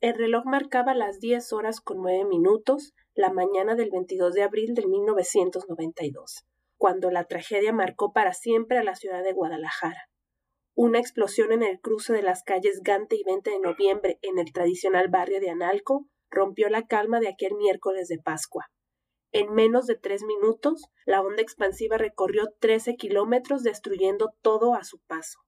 El 0.00 0.14
reloj 0.14 0.44
marcaba 0.44 0.94
las 0.94 1.18
10 1.18 1.52
horas 1.52 1.80
con 1.80 2.02
9 2.02 2.24
minutos, 2.24 2.94
la 3.14 3.32
mañana 3.32 3.74
del 3.74 3.90
22 3.90 4.32
de 4.32 4.44
abril 4.44 4.74
de 4.74 4.86
1992, 4.86 6.44
cuando 6.76 7.10
la 7.10 7.24
tragedia 7.24 7.72
marcó 7.72 8.12
para 8.12 8.32
siempre 8.32 8.78
a 8.78 8.84
la 8.84 8.94
ciudad 8.94 9.24
de 9.24 9.32
Guadalajara. 9.32 10.08
Una 10.76 11.00
explosión 11.00 11.50
en 11.50 11.64
el 11.64 11.80
cruce 11.80 12.12
de 12.12 12.22
las 12.22 12.44
calles 12.44 12.82
Gante 12.84 13.16
y 13.16 13.24
20 13.24 13.50
de 13.50 13.58
noviembre 13.58 14.18
en 14.22 14.38
el 14.38 14.52
tradicional 14.52 15.08
barrio 15.08 15.40
de 15.40 15.50
Analco 15.50 16.06
rompió 16.30 16.68
la 16.68 16.86
calma 16.86 17.18
de 17.18 17.30
aquel 17.30 17.56
miércoles 17.56 18.06
de 18.06 18.20
Pascua. 18.20 18.70
En 19.32 19.52
menos 19.52 19.86
de 19.86 19.96
tres 19.96 20.22
minutos, 20.22 20.84
la 21.06 21.22
onda 21.22 21.42
expansiva 21.42 21.98
recorrió 21.98 22.44
13 22.60 22.94
kilómetros 22.94 23.64
destruyendo 23.64 24.32
todo 24.42 24.76
a 24.76 24.84
su 24.84 25.00
paso. 25.08 25.40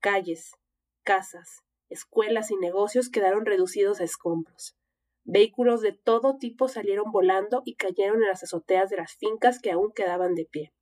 Calles, 0.00 0.50
casas, 1.04 1.62
escuelas 1.88 2.50
y 2.50 2.56
negocios 2.56 3.10
quedaron 3.10 3.46
reducidos 3.46 4.00
a 4.00 4.04
escombros. 4.04 4.76
Vehículos 5.24 5.82
de 5.82 5.92
todo 5.92 6.38
tipo 6.38 6.68
salieron 6.68 7.10
volando 7.10 7.62
y 7.64 7.76
cayeron 7.76 8.22
en 8.22 8.28
las 8.28 8.42
azoteas 8.42 8.90
de 8.90 8.96
las 8.96 9.14
fincas 9.14 9.60
que 9.60 9.70
aún 9.70 9.92
quedaban 9.92 10.34
de 10.34 10.46
pie. 10.46 10.72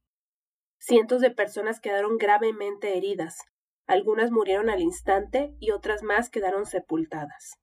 Cientos 0.78 1.20
de 1.20 1.30
personas 1.30 1.80
quedaron 1.80 2.16
gravemente 2.16 2.96
heridas, 2.96 3.38
algunas 3.86 4.32
murieron 4.32 4.68
al 4.68 4.80
instante 4.80 5.54
y 5.60 5.70
otras 5.70 6.02
más 6.02 6.28
quedaron 6.28 6.66
sepultadas. 6.66 7.58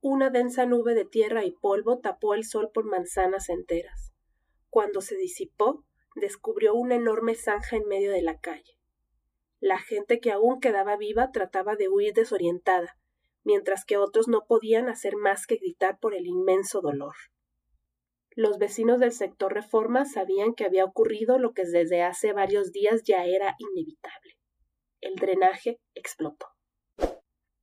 Una 0.00 0.30
densa 0.30 0.66
nube 0.66 0.94
de 0.94 1.04
tierra 1.04 1.44
y 1.44 1.52
polvo 1.52 2.00
tapó 2.00 2.34
el 2.34 2.44
sol 2.44 2.70
por 2.74 2.84
manzanas 2.84 3.48
enteras. 3.48 4.12
Cuando 4.68 5.00
se 5.00 5.16
disipó, 5.16 5.84
descubrió 6.16 6.74
una 6.74 6.96
enorme 6.96 7.36
zanja 7.36 7.76
en 7.76 7.86
medio 7.86 8.10
de 8.10 8.22
la 8.22 8.38
calle. 8.40 8.78
La 9.64 9.78
gente 9.78 10.20
que 10.20 10.30
aún 10.30 10.60
quedaba 10.60 10.98
viva 10.98 11.32
trataba 11.32 11.74
de 11.74 11.88
huir 11.88 12.12
desorientada, 12.12 12.98
mientras 13.44 13.86
que 13.86 13.96
otros 13.96 14.28
no 14.28 14.44
podían 14.46 14.90
hacer 14.90 15.16
más 15.16 15.46
que 15.46 15.56
gritar 15.56 15.98
por 15.98 16.14
el 16.14 16.26
inmenso 16.26 16.82
dolor. 16.82 17.14
Los 18.36 18.58
vecinos 18.58 19.00
del 19.00 19.12
sector 19.12 19.54
Reforma 19.54 20.04
sabían 20.04 20.52
que 20.52 20.66
había 20.66 20.84
ocurrido 20.84 21.38
lo 21.38 21.54
que 21.54 21.64
desde 21.64 22.02
hace 22.02 22.34
varios 22.34 22.72
días 22.72 23.04
ya 23.04 23.24
era 23.24 23.56
inevitable. 23.56 24.36
El 25.00 25.14
drenaje 25.14 25.80
explotó. 25.94 26.48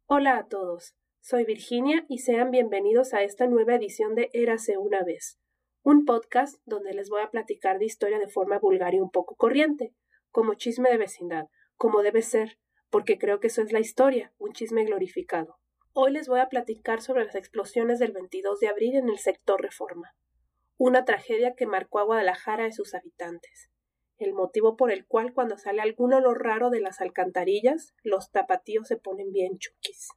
Hola 0.08 0.38
a 0.38 0.48
todos. 0.48 0.96
Soy 1.20 1.46
Virginia 1.46 2.04
y 2.10 2.18
sean 2.18 2.50
bienvenidos 2.50 3.14
a 3.14 3.22
esta 3.22 3.46
nueva 3.46 3.76
edición 3.76 4.16
de 4.16 4.32
Érase 4.34 4.80
una 4.80 5.04
vez, 5.04 5.40
un 5.84 6.06
podcast 6.06 6.60
donde 6.66 6.96
les 6.96 7.12
voy 7.12 7.22
a 7.22 7.30
platicar 7.30 7.78
de 7.78 7.86
historia 7.86 8.18
de 8.18 8.28
forma 8.28 8.58
vulgar 8.58 8.96
y 8.96 9.00
un 9.00 9.12
poco 9.12 9.36
corriente, 9.36 9.94
como 10.32 10.56
chisme 10.56 10.90
de 10.90 10.98
vecindad, 10.98 11.46
como 11.82 12.04
debe 12.04 12.22
ser, 12.22 12.60
porque 12.92 13.18
creo 13.18 13.40
que 13.40 13.48
eso 13.48 13.64
es 13.64 13.74
la 13.74 13.80
historia, 13.80 14.32
un 14.38 14.54
chisme 14.54 14.86
glorificado. 14.86 15.58
Hoy 15.94 16.12
les 16.12 16.28
voy 16.28 16.40
a 16.40 16.48
platicar 16.48 17.02
sobre 17.02 17.26
las 17.26 17.34
explosiones 17.34 17.98
del 17.98 18.12
22 18.12 18.60
de 18.60 18.68
abril 18.68 18.98
en 18.98 19.10
el 19.10 19.18
sector 19.18 19.60
Reforma, 19.60 20.16
una 20.78 21.06
tragedia 21.06 21.56
que 21.56 21.66
marcó 21.66 21.98
a 21.98 22.04
Guadalajara 22.04 22.68
y 22.68 22.72
sus 22.72 22.94
habitantes, 22.94 23.72
el 24.20 24.34
motivo 24.34 24.78
por 24.78 24.92
el 24.92 25.08
cual 25.08 25.34
cuando 25.34 25.58
sale 25.58 25.82
algún 25.82 26.14
olor 26.14 26.44
raro 26.44 26.70
de 26.70 26.82
las 26.82 27.02
alcantarillas, 27.02 27.96
los 28.04 28.30
tapatíos 28.30 28.88
se 28.88 28.98
ponen 28.98 29.32
bien 29.32 29.58
chuquis. 29.58 30.10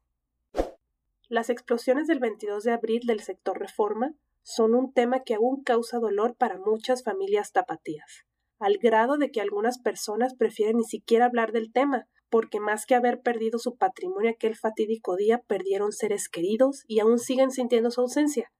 Las 1.30 1.48
explosiones 1.48 2.08
del 2.08 2.18
22 2.18 2.62
de 2.64 2.72
abril 2.72 3.06
del 3.06 3.20
sector 3.20 3.58
Reforma 3.58 4.14
son 4.42 4.74
un 4.74 4.92
tema 4.92 5.22
que 5.22 5.36
aún 5.36 5.62
causa 5.64 5.98
dolor 5.98 6.36
para 6.36 6.58
muchas 6.58 7.02
familias 7.04 7.52
tapatías, 7.52 8.26
al 8.58 8.78
grado 8.78 9.16
de 9.16 9.30
que 9.30 9.40
algunas 9.40 9.78
personas 9.78 10.34
prefieren 10.34 10.76
ni 10.76 10.84
siquiera 10.84 11.26
hablar 11.26 11.52
del 11.52 11.72
tema, 11.72 12.06
porque 12.30 12.60
más 12.60 12.86
que 12.86 12.94
haber 12.94 13.20
perdido 13.20 13.58
su 13.58 13.76
patrimonio 13.76 14.30
aquel 14.30 14.56
fatídico 14.56 15.16
día, 15.16 15.42
perdieron 15.46 15.92
seres 15.92 16.28
queridos 16.28 16.84
y 16.88 17.00
aún 17.00 17.18
siguen 17.18 17.50
sintiendo 17.50 17.90
su 17.90 18.00
ausencia. 18.00 18.52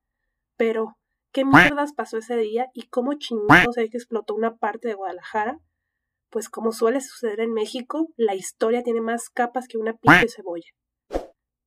Pero, 0.57 0.97
¿qué 1.33 1.45
mierdas 1.45 1.93
pasó 1.93 2.19
ese 2.19 2.37
día 2.37 2.69
y 2.73 2.89
cómo 2.89 3.15
chingados 3.15 3.77
es 3.79 3.91
que 3.91 3.97
explotó 3.97 4.35
una 4.35 4.57
parte 4.57 4.89
de 4.89 4.95
Guadalajara? 4.95 5.59
Pues 6.31 6.49
como 6.49 6.73
suele 6.73 7.01
suceder 7.01 7.41
en 7.41 7.53
México, 7.53 8.09
la 8.17 8.35
historia 8.35 8.83
tiene 8.83 9.01
más 9.01 9.29
capas 9.29 9.67
que 9.69 9.79
una 9.79 9.95
pinche 9.95 10.29
cebolla. 10.29 10.71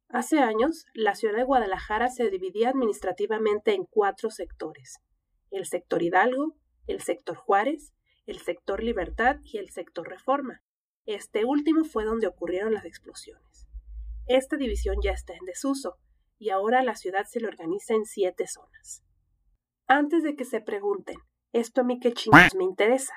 Hace 0.10 0.40
años, 0.40 0.86
la 0.94 1.16
ciudad 1.16 1.36
de 1.36 1.44
Guadalajara 1.44 2.08
se 2.08 2.30
dividía 2.30 2.70
administrativamente 2.70 3.74
en 3.74 3.84
cuatro 3.84 4.30
sectores. 4.30 5.00
El 5.52 5.66
sector 5.66 6.02
Hidalgo, 6.02 6.56
el 6.88 7.02
sector 7.02 7.36
Juárez, 7.36 7.92
el 8.28 8.40
sector 8.40 8.84
Libertad 8.84 9.38
y 9.44 9.58
el 9.58 9.70
sector 9.72 10.08
Reforma. 10.08 10.62
Este 11.06 11.46
último 11.46 11.86
fue 11.86 12.04
donde 12.04 12.28
ocurrieron 12.28 12.74
las 12.74 12.86
explosiones. 12.86 13.68
Esta 14.28 14.58
división 14.58 14.98
ya 15.02 15.12
está 15.12 15.34
en 15.34 15.46
desuso, 15.46 15.98
y 16.38 16.50
ahora 16.50 16.84
la 16.84 16.96
ciudad 16.96 17.26
se 17.26 17.40
le 17.40 17.48
organiza 17.48 17.94
en 17.94 18.06
siete 18.06 18.46
zonas. 18.46 19.04
Antes 19.88 20.24
de 20.24 20.36
que 20.36 20.44
se 20.44 20.60
pregunten, 20.60 21.16
¿esto 21.54 21.82
a 21.82 21.84
mí 21.86 22.00
qué 22.00 22.12
chingados 22.12 22.56
me 22.56 22.66
interesa? 22.66 23.14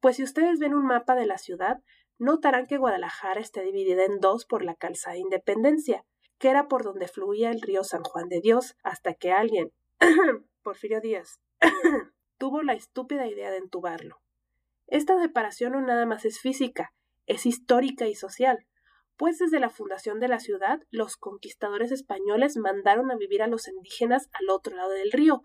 Pues 0.00 0.16
si 0.16 0.22
ustedes 0.22 0.60
ven 0.60 0.74
un 0.74 0.86
mapa 0.86 1.16
de 1.16 1.26
la 1.26 1.38
ciudad, 1.38 1.82
notarán 2.18 2.66
que 2.66 2.78
Guadalajara 2.78 3.40
está 3.40 3.62
dividida 3.62 4.04
en 4.04 4.20
dos 4.20 4.46
por 4.46 4.64
la 4.64 4.76
calzada 4.76 5.16
Independencia, 5.16 6.04
que 6.38 6.50
era 6.50 6.68
por 6.68 6.84
donde 6.84 7.08
fluía 7.08 7.50
el 7.50 7.60
río 7.60 7.82
San 7.82 8.04
Juan 8.04 8.28
de 8.28 8.40
Dios, 8.40 8.76
hasta 8.84 9.14
que 9.14 9.32
alguien, 9.32 9.72
Porfirio 10.62 11.00
Díaz, 11.00 11.40
tuvo 12.38 12.62
la 12.62 12.74
estúpida 12.74 13.26
idea 13.26 13.50
de 13.50 13.58
entubarlo. 13.58 14.23
Esta 14.86 15.20
separación 15.20 15.72
no 15.72 15.80
nada 15.80 16.06
más 16.06 16.24
es 16.24 16.40
física, 16.40 16.92
es 17.26 17.46
histórica 17.46 18.06
y 18.06 18.14
social, 18.14 18.66
pues 19.16 19.38
desde 19.38 19.60
la 19.60 19.70
fundación 19.70 20.20
de 20.20 20.28
la 20.28 20.40
ciudad 20.40 20.80
los 20.90 21.16
conquistadores 21.16 21.92
españoles 21.92 22.56
mandaron 22.56 23.10
a 23.10 23.16
vivir 23.16 23.42
a 23.42 23.46
los 23.46 23.68
indígenas 23.68 24.28
al 24.32 24.50
otro 24.50 24.76
lado 24.76 24.90
del 24.90 25.12
río, 25.12 25.44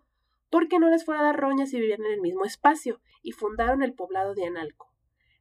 porque 0.50 0.80
no 0.80 0.90
les 0.90 1.06
fuera 1.06 1.22
a 1.22 1.24
dar 1.24 1.40
roñas 1.40 1.70
si 1.70 1.80
vivían 1.80 2.04
en 2.04 2.14
el 2.14 2.22
mismo 2.22 2.46
espacio, 2.46 3.00
y 3.22 3.32
fundaron 3.34 3.84
el 3.84 3.94
poblado 3.94 4.34
de 4.34 4.46
Analco. 4.46 4.92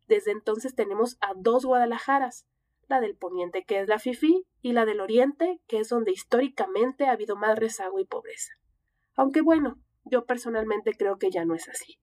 Desde 0.07 0.33
entonces 0.33 0.75
tenemos 0.75 1.17
a 1.21 1.33
dos 1.37 1.65
Guadalajaras, 1.65 2.47
la 2.89 3.01
del 3.01 3.17
poniente 3.17 3.65
que 3.65 3.81
es 3.81 3.89
la 3.89 3.99
FIFI 3.99 4.47
y 4.63 4.73
la 4.73 4.87
del 4.87 5.01
oriente 5.01 5.61
que 5.67 5.79
es 5.79 5.89
donde 5.89 6.13
históricamente 6.13 7.07
ha 7.07 7.13
habido 7.13 7.37
más 7.37 7.59
rezago 7.59 8.01
y 8.01 8.07
pobreza. 8.07 8.55
Aunque 9.15 9.43
bueno, 9.43 9.79
yo 10.05 10.25
personalmente 10.25 10.95
creo 10.95 11.19
que 11.19 11.31
ya 11.31 11.45
no 11.45 11.55
es 11.55 11.69
así. 11.69 11.99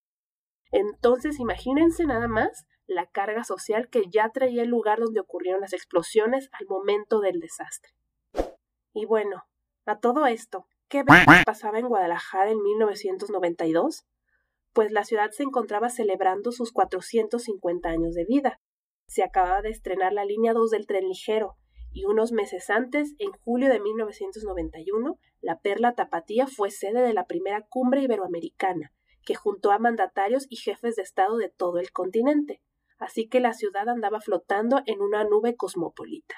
Entonces 0.75 1.39
imagínense 1.39 2.05
nada 2.05 2.27
más 2.27 2.65
la 2.85 3.05
carga 3.05 3.45
social 3.45 3.87
que 3.87 4.09
ya 4.09 4.29
traía 4.33 4.61
el 4.61 4.67
lugar 4.67 4.99
donde 4.99 5.21
ocurrieron 5.21 5.61
las 5.61 5.71
explosiones 5.71 6.49
al 6.51 6.67
momento 6.67 7.21
del 7.21 7.39
desastre. 7.39 7.93
Y 8.93 9.05
bueno, 9.05 9.45
a 9.85 9.99
todo 10.01 10.27
esto, 10.27 10.67
¿qué 10.89 11.05
pasaba 11.45 11.79
en 11.79 11.87
Guadalajara 11.87 12.51
en 12.51 12.61
1992? 12.61 14.05
Pues 14.73 14.91
la 14.91 15.05
ciudad 15.05 15.31
se 15.31 15.43
encontraba 15.43 15.87
celebrando 15.87 16.51
sus 16.51 16.73
450 16.73 17.87
años 17.87 18.13
de 18.13 18.25
vida, 18.25 18.59
se 19.07 19.23
acababa 19.23 19.61
de 19.61 19.69
estrenar 19.69 20.11
la 20.11 20.25
línea 20.25 20.51
2 20.51 20.71
del 20.71 20.87
tren 20.87 21.07
ligero 21.07 21.55
y 21.93 22.03
unos 22.03 22.33
meses 22.33 22.69
antes, 22.69 23.15
en 23.19 23.31
julio 23.31 23.69
de 23.69 23.79
1991, 23.79 25.17
la 25.39 25.61
Perla 25.61 25.93
Tapatía 25.93 26.47
fue 26.47 26.69
sede 26.69 27.01
de 27.01 27.13
la 27.13 27.27
primera 27.27 27.65
cumbre 27.65 28.01
iberoamericana, 28.01 28.91
que 29.25 29.35
juntó 29.35 29.71
a 29.71 29.79
mandatarios 29.79 30.45
y 30.49 30.55
jefes 30.55 30.95
de 30.95 31.01
Estado 31.01 31.37
de 31.37 31.49
todo 31.49 31.79
el 31.79 31.91
continente. 31.91 32.61
Así 32.97 33.27
que 33.27 33.41
la 33.41 33.53
ciudad 33.53 33.89
andaba 33.89 34.21
flotando 34.21 34.81
en 34.85 35.01
una 35.01 35.23
nube 35.25 35.55
cosmopolita. 35.55 36.35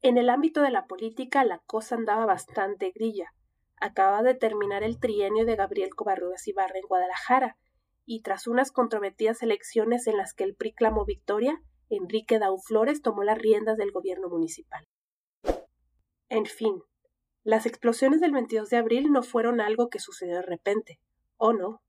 En 0.00 0.16
el 0.16 0.30
ámbito 0.30 0.62
de 0.62 0.70
la 0.70 0.86
política 0.86 1.44
la 1.44 1.60
cosa 1.66 1.94
andaba 1.94 2.26
bastante 2.26 2.90
grilla. 2.90 3.32
Acababa 3.80 4.22
de 4.22 4.34
terminar 4.34 4.82
el 4.82 4.98
trienio 4.98 5.44
de 5.44 5.54
Gabriel 5.54 5.94
Covarrubias 5.94 6.48
Ibarra 6.48 6.78
en 6.78 6.86
Guadalajara, 6.88 7.56
y 8.04 8.22
tras 8.22 8.46
unas 8.46 8.72
controvertidas 8.72 9.42
elecciones 9.42 10.06
en 10.06 10.16
las 10.16 10.32
que 10.32 10.44
el 10.44 10.56
PRI 10.56 10.72
clamó 10.72 11.04
victoria, 11.04 11.60
Enrique 11.90 12.38
Dau 12.38 12.58
Flores 12.58 13.02
tomó 13.02 13.22
las 13.22 13.38
riendas 13.38 13.76
del 13.76 13.92
gobierno 13.92 14.28
municipal. 14.28 14.88
En 16.30 16.46
fin, 16.46 16.82
las 17.44 17.66
explosiones 17.66 18.20
del 18.20 18.32
22 18.32 18.70
de 18.70 18.76
abril 18.78 19.12
no 19.12 19.22
fueron 19.22 19.60
algo 19.60 19.88
que 19.88 20.00
sucedió 20.00 20.36
de 20.36 20.42
repente, 20.42 21.00
o 21.36 21.52
no, 21.52 21.82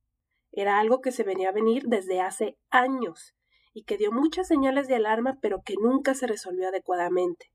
era 0.51 0.79
algo 0.79 1.01
que 1.01 1.11
se 1.11 1.23
venía 1.23 1.49
a 1.49 1.53
venir 1.53 1.83
desde 1.87 2.21
hace 2.21 2.57
años 2.69 3.35
y 3.73 3.83
que 3.83 3.97
dio 3.97 4.11
muchas 4.11 4.47
señales 4.47 4.87
de 4.87 4.95
alarma 4.95 5.37
pero 5.41 5.61
que 5.63 5.75
nunca 5.79 6.13
se 6.13 6.27
resolvió 6.27 6.69
adecuadamente. 6.69 7.51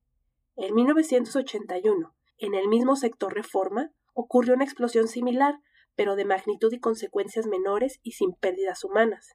En 0.57 0.75
1981, 0.75 2.15
en 2.39 2.55
el 2.55 2.69
mismo 2.69 2.97
sector 2.97 3.35
Reforma, 3.35 3.91
ocurrió 4.13 4.55
una 4.55 4.65
explosión 4.65 5.09
similar, 5.09 5.57
pero 5.97 6.17
de 6.17 6.25
magnitud 6.25 6.73
y 6.73 6.81
consecuencias 6.81 7.47
menores 7.47 7.99
y 8.03 8.13
sin 8.13 8.35
pérdidas 8.35 8.85
humanas. 8.85 9.35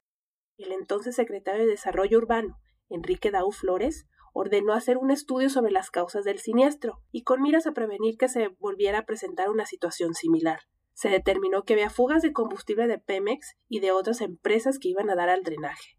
El 0.56 0.72
entonces 0.72 1.16
secretario 1.16 1.64
de 1.64 1.70
Desarrollo 1.70 2.18
Urbano 2.18 2.58
Enrique 2.90 3.30
Dau 3.30 3.50
Flores, 3.52 4.06
ordenó 4.32 4.74
hacer 4.74 4.98
un 4.98 5.10
estudio 5.10 5.48
sobre 5.48 5.72
las 5.72 5.90
causas 5.90 6.24
del 6.24 6.38
siniestro 6.38 7.02
y 7.10 7.22
con 7.22 7.40
miras 7.40 7.66
a 7.66 7.72
prevenir 7.72 8.16
que 8.18 8.28
se 8.28 8.48
volviera 8.58 8.98
a 8.98 9.06
presentar 9.06 9.48
una 9.48 9.64
situación 9.64 10.14
similar. 10.14 10.60
Se 11.00 11.08
determinó 11.08 11.62
que 11.62 11.72
había 11.72 11.88
fugas 11.88 12.20
de 12.20 12.34
combustible 12.34 12.86
de 12.86 12.98
Pemex 12.98 13.56
y 13.70 13.80
de 13.80 13.90
otras 13.90 14.20
empresas 14.20 14.78
que 14.78 14.90
iban 14.90 15.08
a 15.08 15.14
dar 15.14 15.30
al 15.30 15.42
drenaje. 15.42 15.96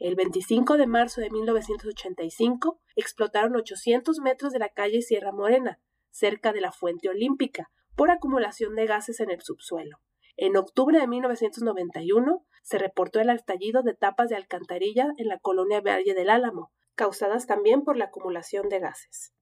El 0.00 0.16
25 0.16 0.78
de 0.78 0.88
marzo 0.88 1.20
de 1.20 1.30
1985 1.30 2.80
explotaron 2.96 3.54
800 3.54 4.18
metros 4.18 4.52
de 4.52 4.58
la 4.58 4.70
calle 4.70 5.00
Sierra 5.00 5.30
Morena, 5.30 5.78
cerca 6.10 6.52
de 6.52 6.60
la 6.60 6.72
fuente 6.72 7.08
olímpica, 7.08 7.70
por 7.94 8.10
acumulación 8.10 8.74
de 8.74 8.86
gases 8.86 9.20
en 9.20 9.30
el 9.30 9.42
subsuelo. 9.42 10.00
En 10.36 10.56
octubre 10.56 10.98
de 10.98 11.06
1991 11.06 12.44
se 12.64 12.78
reportó 12.78 13.20
el 13.20 13.30
estallido 13.30 13.84
de 13.84 13.94
tapas 13.94 14.28
de 14.28 14.34
alcantarilla 14.34 15.12
en 15.18 15.28
la 15.28 15.38
colonia 15.38 15.80
Valle 15.80 16.14
del 16.14 16.30
Álamo, 16.30 16.72
causadas 16.96 17.46
también 17.46 17.82
por 17.84 17.96
la 17.96 18.06
acumulación 18.06 18.68
de 18.68 18.80
gases. 18.80 19.32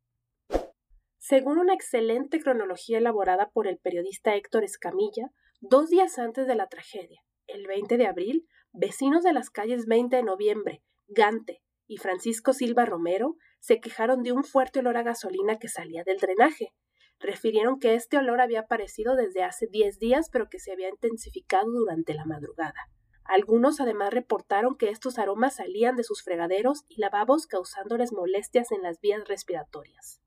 Según 1.23 1.59
una 1.59 1.75
excelente 1.75 2.41
cronología 2.41 2.97
elaborada 2.97 3.51
por 3.51 3.67
el 3.67 3.77
periodista 3.77 4.35
Héctor 4.35 4.65
Escamilla, 4.65 5.31
dos 5.61 5.91
días 5.91 6.19
antes 6.19 6.47
de 6.47 6.55
la 6.55 6.67
tragedia, 6.67 7.21
el 7.47 7.67
20 7.67 7.99
de 7.99 8.07
abril, 8.07 8.49
vecinos 8.73 9.23
de 9.23 9.35
las 9.35 9.51
calles 9.51 9.85
20 9.85 10.17
de 10.17 10.23
noviembre, 10.23 10.83
Gante 11.09 11.63
y 11.87 11.99
Francisco 11.99 12.55
Silva 12.55 12.87
Romero 12.87 13.37
se 13.59 13.81
quejaron 13.81 14.23
de 14.23 14.33
un 14.33 14.45
fuerte 14.45 14.79
olor 14.79 14.97
a 14.97 15.03
gasolina 15.03 15.59
que 15.59 15.69
salía 15.69 16.05
del 16.05 16.17
drenaje. 16.17 16.73
Refirieron 17.19 17.79
que 17.81 17.95
este 17.95 18.17
olor 18.17 18.41
había 18.41 18.61
aparecido 18.61 19.15
desde 19.15 19.43
hace 19.43 19.67
10 19.71 19.99
días, 19.99 20.31
pero 20.33 20.49
que 20.49 20.59
se 20.59 20.73
había 20.73 20.89
intensificado 20.89 21.71
durante 21.71 22.15
la 22.15 22.25
madrugada. 22.25 22.89
Algunos 23.25 23.79
además 23.79 24.15
reportaron 24.15 24.75
que 24.75 24.89
estos 24.89 25.19
aromas 25.19 25.57
salían 25.57 25.97
de 25.97 26.03
sus 26.03 26.23
fregaderos 26.23 26.87
y 26.89 26.99
lavabos 26.99 27.47
causándoles 27.47 28.11
molestias 28.11 28.73
en 28.73 28.81
las 28.81 29.01
vías 29.01 29.29
respiratorias. 29.29 30.23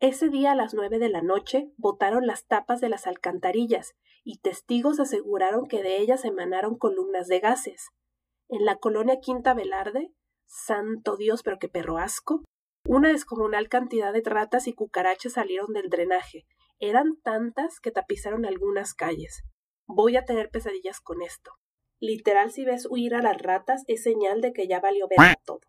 Ese 0.00 0.28
día 0.28 0.52
a 0.52 0.54
las 0.54 0.74
nueve 0.74 0.98
de 0.98 1.08
la 1.08 1.22
noche 1.22 1.70
botaron 1.76 2.26
las 2.26 2.46
tapas 2.46 2.80
de 2.80 2.88
las 2.88 3.06
alcantarillas 3.06 3.94
y 4.24 4.38
testigos 4.38 5.00
aseguraron 5.00 5.66
que 5.66 5.82
de 5.82 5.98
ellas 5.98 6.24
emanaron 6.24 6.76
columnas 6.76 7.28
de 7.28 7.40
gases. 7.40 7.90
En 8.48 8.64
la 8.64 8.76
colonia 8.76 9.20
Quinta 9.20 9.54
Velarde, 9.54 10.12
santo 10.46 11.16
Dios, 11.16 11.42
pero 11.42 11.58
qué 11.58 11.68
perro 11.68 11.98
asco, 11.98 12.42
una 12.86 13.08
descomunal 13.08 13.68
cantidad 13.68 14.12
de 14.12 14.22
ratas 14.24 14.66
y 14.66 14.74
cucarachas 14.74 15.34
salieron 15.34 15.72
del 15.72 15.88
drenaje. 15.88 16.46
Eran 16.80 17.16
tantas 17.22 17.80
que 17.80 17.90
tapizaron 17.90 18.44
algunas 18.44 18.94
calles. 18.94 19.42
Voy 19.86 20.16
a 20.16 20.24
tener 20.24 20.50
pesadillas 20.50 21.00
con 21.00 21.22
esto. 21.22 21.52
Literal, 22.00 22.50
si 22.50 22.64
ves 22.64 22.86
huir 22.90 23.14
a 23.14 23.22
las 23.22 23.40
ratas, 23.40 23.84
es 23.86 24.02
señal 24.02 24.40
de 24.40 24.52
que 24.52 24.66
ya 24.66 24.80
valió 24.80 25.08
ver 25.08 25.18
todo. 25.44 25.60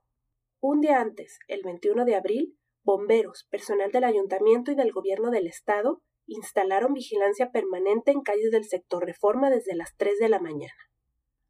Un 0.59 0.81
día 0.81 0.99
antes, 0.99 1.39
el 1.47 1.61
21 1.63 2.03
de 2.03 2.15
abril, 2.15 2.57
Bomberos, 2.85 3.47
personal 3.49 3.91
del 3.91 4.03
ayuntamiento 4.03 4.71
y 4.71 4.75
del 4.75 4.91
gobierno 4.91 5.31
del 5.31 5.47
estado 5.47 6.03
instalaron 6.27 6.93
vigilancia 6.93 7.51
permanente 7.51 8.11
en 8.11 8.21
calles 8.21 8.51
del 8.51 8.65
sector 8.65 9.03
Reforma 9.03 9.49
desde 9.49 9.75
las 9.75 9.95
3 9.97 10.19
de 10.19 10.29
la 10.29 10.39
mañana. 10.39 10.73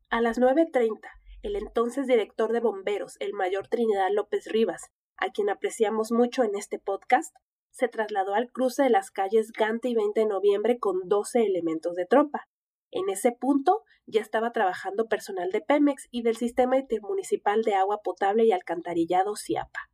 A 0.09 0.21
las 0.21 0.39
9.30, 0.39 0.97
el 1.43 1.57
entonces 1.57 2.07
director 2.07 2.53
de 2.53 2.61
bomberos, 2.61 3.17
el 3.19 3.33
mayor 3.33 3.67
Trinidad 3.67 4.07
López 4.13 4.45
Rivas, 4.47 4.81
a 5.17 5.29
quien 5.31 5.49
apreciamos 5.49 6.13
mucho 6.13 6.43
en 6.43 6.55
este 6.55 6.79
podcast, 6.79 7.35
se 7.69 7.89
trasladó 7.89 8.33
al 8.33 8.49
cruce 8.49 8.83
de 8.83 8.89
las 8.89 9.11
calles 9.11 9.51
Gante 9.51 9.89
y 9.89 9.95
20 9.95 10.21
de 10.21 10.27
noviembre 10.27 10.79
con 10.79 11.09
12 11.09 11.43
elementos 11.43 11.95
de 11.95 12.05
tropa. 12.05 12.47
En 12.91 13.09
ese 13.09 13.33
punto 13.33 13.83
ya 14.05 14.21
estaba 14.21 14.53
trabajando 14.53 15.07
personal 15.07 15.51
de 15.51 15.59
Pemex 15.59 16.07
y 16.11 16.21
del 16.21 16.37
Sistema 16.37 16.77
Intermunicipal 16.77 17.61
de 17.63 17.73
Agua 17.73 17.99
Potable 18.01 18.45
y 18.45 18.53
Alcantarillado 18.53 19.35
CIAPA. 19.35 19.89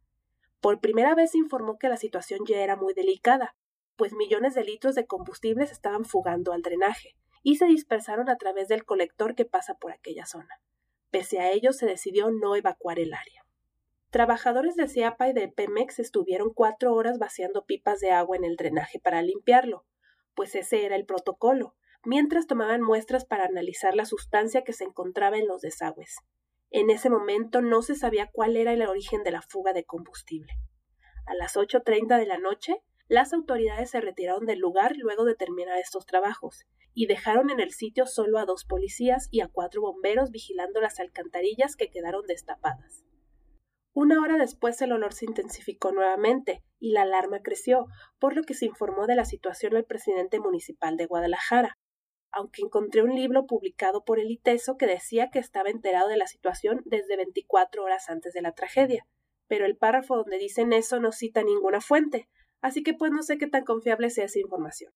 Por 0.62 0.80
primera 0.80 1.16
vez 1.16 1.32
se 1.32 1.40
informó 1.40 1.78
que 1.78 1.90
la 1.90 1.98
situación 1.98 2.42
ya 2.48 2.62
era 2.62 2.76
muy 2.76 2.94
delicada, 2.94 3.56
pues 3.96 4.14
millones 4.14 4.54
de 4.54 4.64
litros 4.64 4.96
de 4.96 5.08
combustible 5.08 5.66
se 5.66 5.74
estaban 5.74 6.06
fugando 6.06 6.54
al 6.54 6.62
drenaje 6.62 7.16
y 7.44 7.56
se 7.56 7.66
dispersaron 7.66 8.30
a 8.30 8.38
través 8.38 8.68
del 8.68 8.86
colector 8.86 9.36
que 9.36 9.46
pasa 9.46 9.74
por 9.76 9.92
aquella 9.92 10.26
zona. 10.26 10.62
Pese 11.10 11.40
a 11.40 11.52
ello, 11.52 11.74
se 11.74 11.88
decidió 11.88 12.30
no 12.32 12.56
evacuar 12.56 13.00
el 13.00 13.14
área. 13.14 13.44
Trabajadores 14.12 14.76
de 14.76 14.88
CIAPA 14.88 15.30
y 15.30 15.34
de 15.34 15.48
Pemex 15.48 16.00
estuvieron 16.00 16.54
cuatro 16.54 16.94
horas 16.94 17.18
vaciando 17.18 17.66
pipas 17.66 18.00
de 18.00 18.12
agua 18.12 18.38
en 18.38 18.44
el 18.44 18.56
drenaje 18.56 19.00
para 19.00 19.22
limpiarlo, 19.22 19.86
pues 20.36 20.54
ese 20.56 20.86
era 20.86 20.96
el 20.96 21.06
protocolo, 21.06 21.76
mientras 22.04 22.46
tomaban 22.46 22.82
muestras 22.82 23.26
para 23.26 23.46
analizar 23.46 23.96
la 23.96 24.06
sustancia 24.06 24.64
que 24.64 24.74
se 24.74 24.84
encontraba 24.84 25.38
en 25.38 25.48
los 25.48 25.62
desagües. 25.62 26.18
En 26.74 26.90
ese 26.90 27.10
momento 27.10 27.62
no 27.62 27.82
se 27.82 27.96
sabía 27.96 28.30
cuál 28.32 28.56
era 28.56 28.72
el 28.72 28.82
origen 28.84 29.24
de 29.24 29.32
la 29.32 29.42
fuga 29.42 29.74
de 29.74 29.84
combustible. 29.84 30.54
A 31.26 31.36
las 31.36 31.58
8.30 31.58 32.18
de 32.18 32.26
la 32.26 32.38
noche, 32.38 32.78
las 33.10 33.34
autoridades 33.34 33.90
se 33.90 34.00
retiraron 34.00 34.46
del 34.46 34.60
lugar 34.60 34.96
luego 34.96 35.26
de 35.26 35.36
terminar 35.36 35.78
estos 35.78 36.06
trabajos 36.06 36.66
y 36.94 37.08
dejaron 37.08 37.50
en 37.50 37.60
el 37.60 37.72
sitio 37.72 38.06
solo 38.06 38.40
a 38.40 38.46
dos 38.46 38.64
policías 38.64 39.28
y 39.32 39.42
a 39.42 39.50
cuatro 39.50 39.82
bomberos 39.82 40.32
vigilando 40.32 40.80
las 40.80 41.02
alcantarillas 41.02 41.76
que 41.76 41.90
quedaron 41.90 42.26
destapadas. 42.26 43.04
Una 43.94 44.22
hora 44.22 44.38
después 44.38 44.82
el 44.82 44.94
olor 44.94 45.14
se 45.14 45.26
intensificó 45.26 45.92
nuevamente 45.92 46.64
y 46.80 46.94
la 46.94 47.02
alarma 47.02 47.42
creció, 47.44 47.88
por 48.18 48.34
lo 48.34 48.44
que 48.44 48.54
se 48.54 48.66
informó 48.66 49.08
de 49.08 49.16
la 49.16 49.26
situación 49.26 49.76
al 49.76 49.84
presidente 49.84 50.40
municipal 50.40 50.96
de 50.96 51.06
Guadalajara, 51.06 51.78
aunque 52.32 52.62
encontré 52.62 53.04
un 53.04 53.16
libro 53.16 53.46
publicado 53.46 54.04
por 54.04 54.20
el 54.20 54.32
ITESO 54.32 54.78
que 54.78 54.88
decía 54.88 55.30
que 55.32 55.40
estaba 55.40 55.70
enterado 55.70 56.08
de 56.08 56.18
la 56.18 56.28
situación 56.28 56.82
desde 56.86 57.18
24 57.18 57.84
horas 57.84 58.10
antes 58.10 58.34
de 58.34 58.42
la 58.42 58.54
tragedia, 58.54 59.06
pero 59.48 59.66
el 59.66 59.78
párrafo 59.78 60.16
donde 60.16 60.38
dicen 60.38 60.74
eso 60.74 61.00
no 61.00 61.12
cita 61.12 61.44
ninguna 61.44 61.82
fuente, 61.82 62.30
así 62.62 62.84
que 62.84 62.94
pues 62.94 63.12
no 63.12 63.22
sé 63.22 63.38
qué 63.38 63.48
tan 63.48 63.66
confiable 63.66 64.10
sea 64.10 64.26
esa 64.26 64.40
información. 64.40 64.94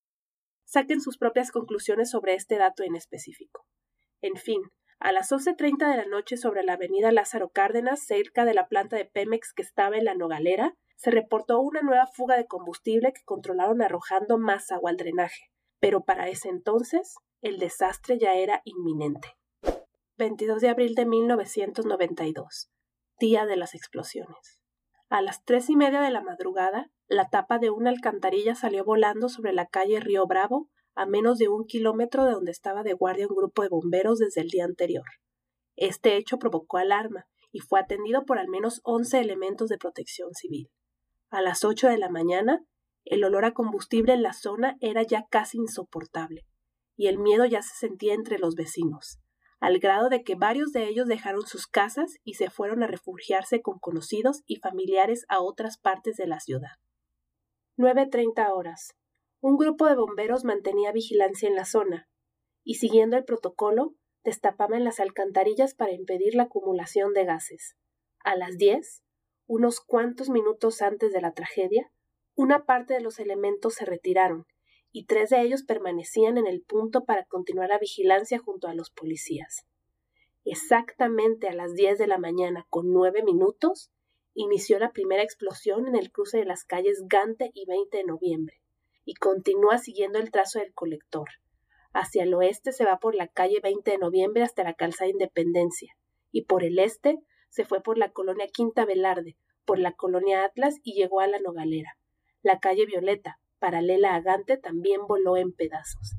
Saquen 0.64 1.02
sus 1.02 1.18
propias 1.18 1.52
conclusiones 1.52 2.10
sobre 2.10 2.34
este 2.36 2.58
dato 2.58 2.84
en 2.84 2.96
específico. 2.96 3.66
En 4.22 4.38
fin, 4.38 4.62
a 5.00 5.12
las 5.12 5.32
11.30 5.32 5.92
de 5.92 5.98
la 5.98 6.06
noche 6.06 6.38
sobre 6.38 6.64
la 6.64 6.74
avenida 6.74 7.12
Lázaro 7.12 7.50
Cárdenas, 7.50 8.06
cerca 8.06 8.46
de 8.46 8.54
la 8.54 8.68
planta 8.68 8.96
de 8.96 9.06
Pemex 9.06 9.54
que 9.54 9.62
estaba 9.62 9.98
en 9.98 10.06
la 10.06 10.16
Nogalera, 10.16 10.74
se 10.96 11.12
reportó 11.12 11.60
una 11.60 11.82
nueva 11.82 12.08
fuga 12.08 12.38
de 12.38 12.48
combustible 12.48 13.12
que 13.14 13.24
controlaron 13.26 13.82
arrojando 13.82 14.38
más 14.38 14.72
agua 14.72 14.92
al 14.92 14.98
drenaje 14.98 15.52
pero 15.80 16.02
para 16.04 16.30
ese 16.30 16.50
entonces 16.50 17.16
el 17.42 17.60
desastre 17.60 18.18
ya 18.18 18.34
era 18.34 18.62
inminente. 18.66 19.36
22 20.18 20.62
de 20.62 20.70
abril 20.70 20.96
de 20.96 21.06
1992, 21.06 22.70
día 23.20 23.46
de 23.46 23.58
las 23.58 23.76
explosiones. 23.76 24.60
A 25.10 25.22
las 25.22 25.44
tres 25.44 25.70
y 25.70 25.76
media 25.76 26.02
de 26.02 26.10
la 26.10 26.22
madrugada, 26.22 26.90
la 27.08 27.30
tapa 27.30 27.60
de 27.60 27.70
una 27.70 27.90
alcantarilla 27.90 28.56
salió 28.56 28.84
volando 28.84 29.30
sobre 29.30 29.54
la 29.54 29.68
calle 29.68 30.00
Río 30.00 30.26
Bravo, 30.26 30.70
a 30.96 31.06
menos 31.06 31.38
de 31.38 31.50
un 31.50 31.66
kilómetro 31.66 32.26
de 32.26 32.32
donde 32.32 32.52
estaba 32.52 32.82
de 32.82 32.94
guardia 32.94 33.28
un 33.28 33.36
grupo 33.36 33.62
de 33.62 33.70
bomberos 33.70 34.20
desde 34.20 34.42
el 34.42 34.48
día 34.48 34.66
anterior. 34.66 35.06
Este 35.76 36.16
hecho 36.16 36.38
provocó 36.40 36.78
alarma 36.78 37.28
y 37.52 37.60
fue 37.60 37.80
atendido 37.80 38.26
por 38.26 38.40
al 38.40 38.48
menos 38.48 38.82
once 38.84 39.20
elementos 39.20 39.70
de 39.70 39.78
protección 39.78 40.34
civil. 40.34 40.72
A 41.30 41.42
las 41.42 41.64
ocho 41.64 41.88
de 41.88 41.98
la 41.98 42.10
mañana, 42.10 42.66
el 43.06 43.24
olor 43.24 43.46
a 43.46 43.54
combustible 43.54 44.14
en 44.14 44.24
la 44.24 44.34
zona 44.34 44.78
era 44.82 45.04
ya 45.04 45.26
casi 45.30 45.58
insoportable, 45.58 46.46
y 46.96 47.08
el 47.08 47.20
miedo 47.20 47.46
ya 47.46 47.62
se 47.62 47.76
sentía 47.76 48.14
entre 48.14 48.40
los 48.40 48.56
vecinos, 48.56 49.20
al 49.60 49.80
grado 49.80 50.10
de 50.10 50.24
que 50.24 50.36
varios 50.36 50.72
de 50.72 50.88
ellos 50.88 51.08
dejaron 51.08 51.46
sus 51.46 51.68
casas 51.68 52.18
y 52.24 52.34
se 52.34 52.50
fueron 52.50 52.84
a 52.84 52.88
refugiarse 52.88 53.62
con 53.62 53.80
conocidos 53.80 54.44
y 54.46 54.58
familiares 54.58 55.26
a 55.30 55.42
otras 55.42 55.78
partes 55.78 56.18
de 56.18 56.28
la 56.28 56.40
ciudad. 56.40 56.78
9.30 57.78 58.52
horas. 58.54 58.96
Un 59.42 59.58
grupo 59.58 59.86
de 59.86 59.96
bomberos 59.96 60.44
mantenía 60.44 60.92
vigilancia 60.92 61.48
en 61.48 61.56
la 61.56 61.66
zona, 61.66 62.10
y 62.64 62.76
siguiendo 62.76 63.18
el 63.18 63.26
protocolo, 63.26 63.96
destapaban 64.24 64.84
las 64.84 65.00
alcantarillas 65.00 65.76
para 65.76 65.92
impedir 65.92 66.36
la 66.36 66.44
acumulación 66.44 67.14
de 67.14 67.26
gases. 67.26 67.76
A 68.24 68.36
las 68.36 68.58
diez, 68.58 69.04
unos 69.46 69.82
cuantos 69.82 70.30
minutos 70.30 70.82
antes 70.82 71.14
de 71.14 71.22
la 71.22 71.34
tragedia, 71.34 71.92
una 72.36 72.66
parte 72.66 72.94
de 72.94 73.02
los 73.02 73.20
elementos 73.20 73.76
se 73.76 73.86
retiraron, 73.86 74.46
y 74.92 75.06
tres 75.06 75.30
de 75.30 75.42
ellos 75.42 75.64
permanecían 75.64 76.38
en 76.38 76.48
el 76.48 76.62
punto 76.62 77.06
para 77.06 77.26
continuar 77.26 77.70
la 77.70 77.80
vigilancia 77.80 78.40
junto 78.40 78.68
a 78.68 78.74
los 78.74 78.92
policías. 78.92 79.66
Exactamente 80.44 81.48
a 81.48 81.54
las 81.54 81.74
diez 81.74 81.98
de 81.98 82.08
la 82.08 82.18
mañana 82.18 82.68
con 82.70 82.92
nueve 82.94 83.24
minutos, 83.24 83.92
inició 84.34 84.80
la 84.80 84.92
primera 84.92 85.24
explosión 85.24 85.88
en 85.88 85.96
el 85.96 86.12
cruce 86.12 86.38
de 86.38 86.46
las 86.46 86.66
calles 86.66 87.04
Gante 87.08 87.52
y 87.54 87.66
20 87.66 87.98
de 87.98 88.04
noviembre, 88.04 88.62
y 89.06 89.16
continúa 89.16 89.78
siguiendo 89.78 90.20
el 90.20 90.32
trazo 90.32 90.60
del 90.60 90.74
colector. 90.74 91.30
Hacia 91.94 92.24
el 92.24 92.34
oeste 92.34 92.74
se 92.74 92.84
va 92.84 93.00
por 93.00 93.16
la 93.16 93.28
calle 93.28 93.62
20 93.64 93.92
de 93.92 93.98
noviembre 93.98 94.44
hasta 94.44 94.64
la 94.64 94.74
calzada 94.74 95.10
Independencia, 95.10 95.96
y 96.32 96.44
por 96.44 96.64
el 96.66 96.80
este 96.80 97.20
se 97.50 97.64
fue 97.64 97.82
por 97.82 97.98
la 97.98 98.12
colonia 98.12 98.48
Quinta 98.48 98.84
Velarde, 98.84 99.38
por 99.64 99.80
la 99.80 99.94
colonia 99.94 100.44
Atlas 100.44 100.76
y 100.84 100.94
llegó 100.94 101.22
a 101.22 101.28
la 101.28 101.40
Nogalera. 101.40 101.98
La 102.46 102.60
calle 102.60 102.86
Violeta, 102.86 103.40
paralela 103.58 104.14
a 104.14 104.22
Gante, 104.22 104.56
también 104.58 105.08
voló 105.08 105.36
en 105.36 105.52
pedazos. 105.52 106.16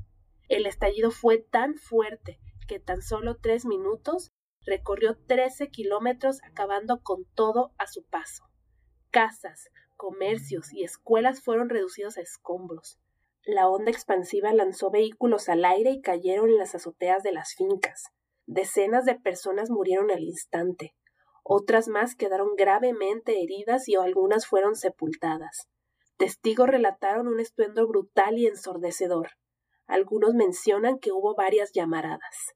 El 0.49 0.65
estallido 0.65 1.09
fue 1.09 1.37
tan 1.37 1.75
fuerte 1.75 2.37
que 2.67 2.81
tan 2.81 3.01
solo 3.01 3.37
tres 3.37 3.65
minutos 3.65 4.33
recorrió 4.65 5.17
trece 5.25 5.69
kilómetros 5.69 6.41
acabando 6.43 7.01
con 7.01 7.23
todo 7.33 7.71
a 7.77 7.87
su 7.87 8.03
paso. 8.03 8.43
Casas, 9.09 9.69
comercios 9.95 10.73
y 10.73 10.83
escuelas 10.83 11.41
fueron 11.41 11.69
reducidos 11.69 12.17
a 12.17 12.21
escombros. 12.23 12.99
La 13.45 13.69
onda 13.69 13.89
expansiva 13.89 14.51
lanzó 14.51 14.91
vehículos 14.91 15.47
al 15.47 15.63
aire 15.63 15.91
y 15.91 16.01
cayeron 16.01 16.49
en 16.49 16.57
las 16.57 16.75
azoteas 16.75 17.23
de 17.23 17.31
las 17.31 17.53
fincas. 17.55 18.03
Decenas 18.45 19.05
de 19.05 19.15
personas 19.15 19.69
murieron 19.69 20.11
al 20.11 20.23
instante. 20.23 20.93
Otras 21.45 21.87
más 21.87 22.15
quedaron 22.15 22.57
gravemente 22.57 23.41
heridas 23.41 23.87
y 23.87 23.95
algunas 23.95 24.45
fueron 24.45 24.75
sepultadas. 24.75 25.69
Testigos 26.17 26.67
relataron 26.67 27.27
un 27.27 27.39
estruendo 27.39 27.87
brutal 27.87 28.39
y 28.39 28.47
ensordecedor. 28.47 29.29
Algunos 29.85 30.33
mencionan 30.33 30.97
que 30.97 31.11
hubo 31.11 31.35
varias 31.35 31.71
llamaradas. 31.73 32.55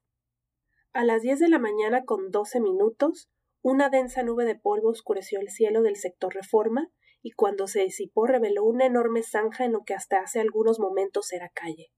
A 0.92 1.04
las 1.04 1.22
diez 1.22 1.38
de 1.38 1.48
la 1.48 1.60
mañana 1.60 2.04
con 2.04 2.30
doce 2.30 2.60
minutos, 2.60 3.30
una 3.62 3.88
densa 3.88 4.24
nube 4.24 4.44
de 4.44 4.56
polvo 4.56 4.90
oscureció 4.90 5.38
el 5.40 5.48
cielo 5.48 5.82
del 5.82 5.96
sector 5.96 6.34
Reforma 6.34 6.90
y 7.22 7.30
cuando 7.30 7.68
se 7.68 7.84
disipó 7.84 8.26
reveló 8.26 8.64
una 8.64 8.84
enorme 8.84 9.22
zanja 9.22 9.64
en 9.64 9.72
lo 9.72 9.84
que 9.84 9.94
hasta 9.94 10.18
hace 10.18 10.40
algunos 10.40 10.80
momentos 10.80 11.32
era 11.32 11.48
calle. 11.48 11.92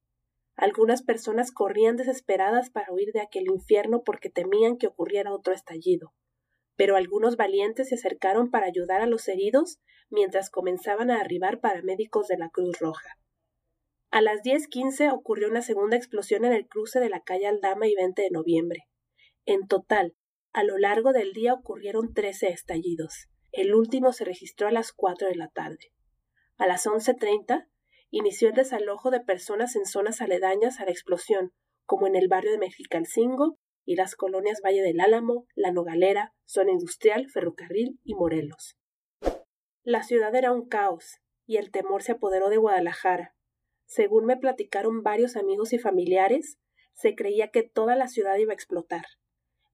Algunas 0.56 1.02
personas 1.02 1.50
corrían 1.50 1.96
desesperadas 1.96 2.70
para 2.70 2.92
huir 2.92 3.12
de 3.12 3.22
aquel 3.22 3.46
infierno 3.48 4.02
porque 4.04 4.28
temían 4.28 4.76
que 4.76 4.86
ocurriera 4.86 5.32
otro 5.32 5.54
estallido, 5.54 6.12
pero 6.76 6.96
algunos 6.96 7.36
valientes 7.36 7.88
se 7.88 7.94
acercaron 7.94 8.50
para 8.50 8.66
ayudar 8.66 9.00
a 9.00 9.06
los 9.06 9.28
heridos 9.28 9.78
mientras 10.10 10.50
comenzaban 10.50 11.10
a 11.10 11.20
arribar 11.20 11.60
paramédicos 11.60 12.28
de 12.28 12.38
la 12.38 12.50
Cruz 12.50 12.78
Roja. 12.78 13.18
A 14.10 14.20
las 14.20 14.42
diez 14.42 14.68
quince 14.68 15.10
ocurrió 15.10 15.48
una 15.48 15.62
segunda 15.62 15.96
explosión 15.96 16.44
en 16.44 16.52
el 16.52 16.68
cruce 16.68 17.00
de 17.00 17.08
la 17.08 17.22
calle 17.22 17.48
Aldama 17.48 17.88
y 17.88 17.94
20 17.94 18.22
de 18.22 18.30
noviembre. 18.30 18.84
En 19.44 19.66
total, 19.66 20.14
a 20.52 20.62
lo 20.62 20.78
largo 20.78 21.12
del 21.12 21.32
día 21.32 21.52
ocurrieron 21.52 22.14
trece 22.14 22.48
estallidos. 22.48 23.28
El 23.50 23.74
último 23.74 24.12
se 24.12 24.24
registró 24.24 24.68
a 24.68 24.72
las 24.72 24.92
cuatro 24.92 25.26
de 25.28 25.34
la 25.34 25.48
tarde. 25.48 25.92
A 26.58 26.66
las 26.66 26.86
once 26.86 27.14
treinta 27.14 27.68
inició 28.10 28.48
el 28.48 28.54
desalojo 28.54 29.10
de 29.10 29.20
personas 29.20 29.74
en 29.74 29.84
zonas 29.84 30.20
aledañas 30.20 30.78
a 30.78 30.84
la 30.84 30.92
explosión, 30.92 31.52
como 31.84 32.06
en 32.06 32.14
el 32.14 32.28
barrio 32.28 32.52
de 32.52 32.58
Mexicalcingo 32.58 33.58
y 33.84 33.96
las 33.96 34.16
colonias 34.16 34.60
Valle 34.64 34.82
del 34.82 35.00
Álamo, 35.00 35.46
La 35.54 35.72
Nogalera, 35.72 36.34
Zona 36.44 36.72
Industrial, 36.72 37.28
Ferrocarril 37.30 38.00
y 38.04 38.14
Morelos. 38.14 38.76
La 39.82 40.02
ciudad 40.02 40.34
era 40.34 40.52
un 40.52 40.66
caos, 40.68 41.18
y 41.46 41.56
el 41.56 41.70
temor 41.70 42.02
se 42.02 42.12
apoderó 42.12 42.48
de 42.48 42.56
Guadalajara. 42.56 43.34
Según 43.86 44.24
me 44.24 44.36
platicaron 44.36 45.02
varios 45.02 45.36
amigos 45.36 45.72
y 45.72 45.78
familiares, 45.78 46.58
se 46.94 47.14
creía 47.14 47.48
que 47.48 47.62
toda 47.62 47.96
la 47.96 48.08
ciudad 48.08 48.36
iba 48.36 48.52
a 48.52 48.54
explotar. 48.54 49.04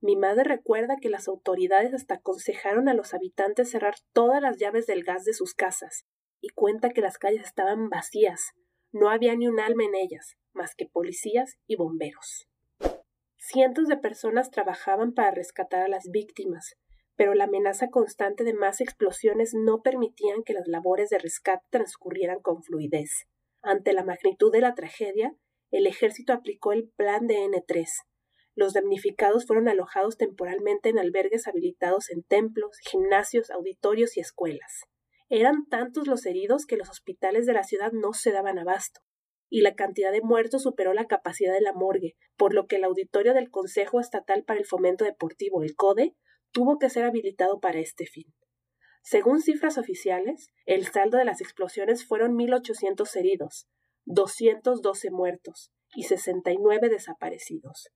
Mi 0.01 0.17
madre 0.17 0.45
recuerda 0.45 0.97
que 1.01 1.11
las 1.11 1.29
autoridades 1.29 1.95
hasta 1.95 2.15
aconsejaron 2.15 2.89
a 2.89 2.95
los 2.95 3.15
habitantes 3.15 3.71
cerrar 3.71 3.95
todas 4.13 4.41
las 4.43 4.57
llaves 4.57 4.87
del 4.87 5.05
gas 5.05 5.25
de 5.25 5.35
sus 5.35 5.55
casas, 5.55 6.07
y 6.41 6.49
cuenta 6.49 6.91
que 6.91 7.03
las 7.03 7.19
calles 7.19 7.45
estaban 7.45 7.89
vacías, 7.91 8.53
no 8.93 9.11
había 9.11 9.37
ni 9.37 9.47
un 9.47 9.61
alma 9.61 9.85
en 9.85 9.95
ellas, 9.95 10.37
más 10.53 10.75
que 10.75 10.87
policías 10.87 11.59
y 11.67 11.77
bomberos. 11.77 12.50
Cientos 13.41 13.89
de 13.89 13.97
personas 13.97 14.51
trabajaban 14.51 15.13
para 15.13 15.33
rescatar 15.33 15.83
a 15.83 15.89
las 15.89 16.11
víctimas, 16.11 16.77
pero 17.17 17.35
la 17.35 17.45
amenaza 17.45 17.89
constante 17.89 18.45
de 18.45 18.55
más 18.55 18.81
explosiones 18.81 19.55
no 19.55 19.83
permitían 19.83 20.45
que 20.45 20.53
las 20.53 20.69
labores 20.69 21.11
de 21.11 21.19
rescate 21.19 21.67
transcurrieran 21.71 22.41
con 22.41 22.63
fluidez. 22.63 23.27
Ante 23.63 23.93
la 23.93 24.05
magnitud 24.05 24.53
de 24.53 24.61
la 24.61 24.75
tragedia, 24.75 25.35
el 25.71 25.87
ejército 25.87 26.33
aplicó 26.33 26.73
el 26.73 26.91
plan 26.97 27.27
de 27.27 27.37
N3, 27.37 27.87
los 28.61 28.75
damnificados 28.75 29.47
fueron 29.47 29.69
alojados 29.69 30.17
temporalmente 30.17 30.89
en 30.89 30.99
albergues 30.99 31.47
habilitados 31.47 32.11
en 32.11 32.23
templos, 32.23 32.77
gimnasios, 32.91 33.51
auditorios 33.51 34.17
y 34.17 34.21
escuelas. 34.21 34.85
Eran 35.29 35.67
tantos 35.67 36.09
los 36.09 36.27
heridos 36.27 36.67
que 36.67 36.77
los 36.77 36.91
hospitales 36.91 37.47
de 37.47 37.53
la 37.53 37.63
ciudad 37.63 37.93
no 37.93 38.13
se 38.13 38.33
daban 38.33 38.59
abasto, 38.59 39.01
y 39.51 39.61
la 39.61 39.75
cantidad 39.75 40.13
de 40.13 40.23
muertos 40.23 40.63
superó 40.63 40.95
la 40.95 41.07
capacidad 41.07 41.53
de 41.53 41.61
la 41.61 41.75
morgue, 41.75 42.17
por 42.37 42.55
lo 42.55 42.67
que 42.67 42.77
el 42.77 42.85
auditorio 42.85 43.35
del 43.35 43.51
Consejo 43.51 44.01
Estatal 44.01 44.45
para 44.45 44.59
el 44.59 44.67
Fomento 44.67 45.05
Deportivo, 45.05 45.63
el 45.63 45.75
CODE, 45.75 46.15
tuvo 46.53 46.79
que 46.79 46.89
ser 46.89 47.05
habilitado 47.05 47.61
para 47.61 47.81
este 47.81 48.07
fin. 48.07 48.33
Según 49.03 49.43
cifras 49.43 49.77
oficiales, 49.77 50.49
el 50.65 50.87
saldo 50.87 51.19
de 51.19 51.25
las 51.27 51.41
explosiones 51.43 52.07
fueron 52.07 52.37
1.800 52.37 53.17
heridos, 53.17 53.67
212 54.07 55.11
muertos 55.11 55.71
y 55.95 56.05
69 56.05 56.89
desaparecidos 56.89 57.91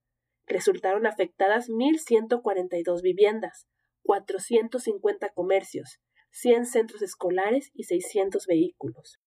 resultaron 0.46 1.06
afectadas 1.06 1.68
1.142 1.68 3.02
viviendas, 3.02 3.66
450 4.02 5.30
comercios, 5.30 6.00
100 6.30 6.66
centros 6.66 7.02
escolares 7.02 7.70
y 7.74 7.84
600 7.84 8.46
vehículos. 8.46 9.18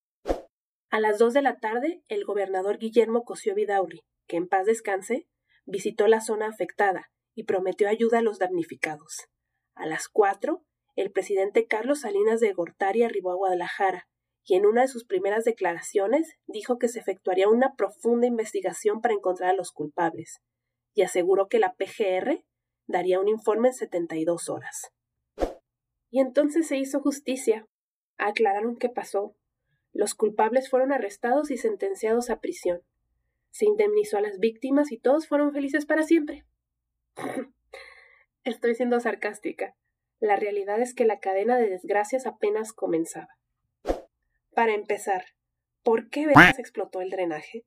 A 0.90 1.00
las 1.00 1.18
2 1.18 1.34
de 1.34 1.42
la 1.42 1.58
tarde, 1.58 2.02
el 2.08 2.24
gobernador 2.24 2.78
Guillermo 2.78 3.24
Cosío 3.24 3.56
Vidaurri, 3.56 4.06
que 4.28 4.38
en 4.38 4.48
paz 4.48 4.66
descanse, 4.66 5.28
visitó 5.66 6.08
la 6.08 6.22
zona 6.22 6.48
afectada 6.48 7.12
y 7.36 7.44
prometió 7.44 7.90
ayuda 7.90 8.20
a 8.20 8.22
los 8.22 8.40
damnificados. 8.40 9.28
A 9.76 9.86
las 9.86 10.08
4, 10.08 10.64
el 10.96 11.12
presidente 11.12 11.68
Carlos 11.68 12.02
Salinas 12.02 12.40
de 12.40 12.54
Gortari 12.54 13.04
arribó 13.04 13.32
a 13.32 13.36
Guadalajara 13.36 14.08
y 14.46 14.56
en 14.56 14.66
una 14.66 14.82
de 14.82 14.88
sus 14.88 15.06
primeras 15.06 15.44
declaraciones 15.44 16.38
dijo 16.48 16.80
que 16.80 16.88
se 16.88 17.00
efectuaría 17.00 17.50
una 17.50 17.76
profunda 17.76 18.26
investigación 18.26 19.02
para 19.02 19.14
encontrar 19.14 19.50
a 19.50 19.56
los 19.56 19.72
culpables 19.72 20.42
y 20.94 21.04
aseguró 21.04 21.48
que 21.50 21.60
la 21.60 21.76
PGR 21.76 22.44
daría 22.88 23.20
un 23.20 23.28
informe 23.28 23.68
en 23.68 23.74
72 23.74 24.50
horas. 24.50 24.94
Y 26.10 26.22
entonces 26.22 26.68
se 26.68 26.78
hizo 26.78 27.02
justicia. 27.02 27.68
Aclararon 28.18 28.78
qué 28.78 28.90
pasó. 28.90 29.36
Los 29.98 30.14
culpables 30.14 30.70
fueron 30.70 30.92
arrestados 30.92 31.50
y 31.50 31.58
sentenciados 31.58 32.30
a 32.30 32.40
prisión. 32.40 32.84
Se 33.50 33.66
indemnizó 33.66 34.20
a 34.20 34.22
las 34.22 34.38
víctimas 34.38 34.92
y 34.92 35.00
todos 35.00 35.28
fueron 35.28 35.52
felices 35.54 35.88
para 35.88 36.04
siempre. 36.04 36.46
Estoy 38.44 38.76
siendo 38.76 39.00
sarcástica. 39.00 39.76
La 40.20 40.36
realidad 40.36 40.80
es 40.82 40.94
que 40.94 41.06
la 41.06 41.20
cadena 41.20 41.58
de 41.58 41.72
desgracias 41.72 42.28
apenas 42.28 42.74
comenzaba. 42.74 43.40
Para 44.54 44.76
empezar, 44.76 45.26
¿por 45.82 46.12
qué 46.12 46.28
veces 46.28 46.60
explotó 46.60 47.02
el 47.02 47.10
drenaje? 47.10 47.66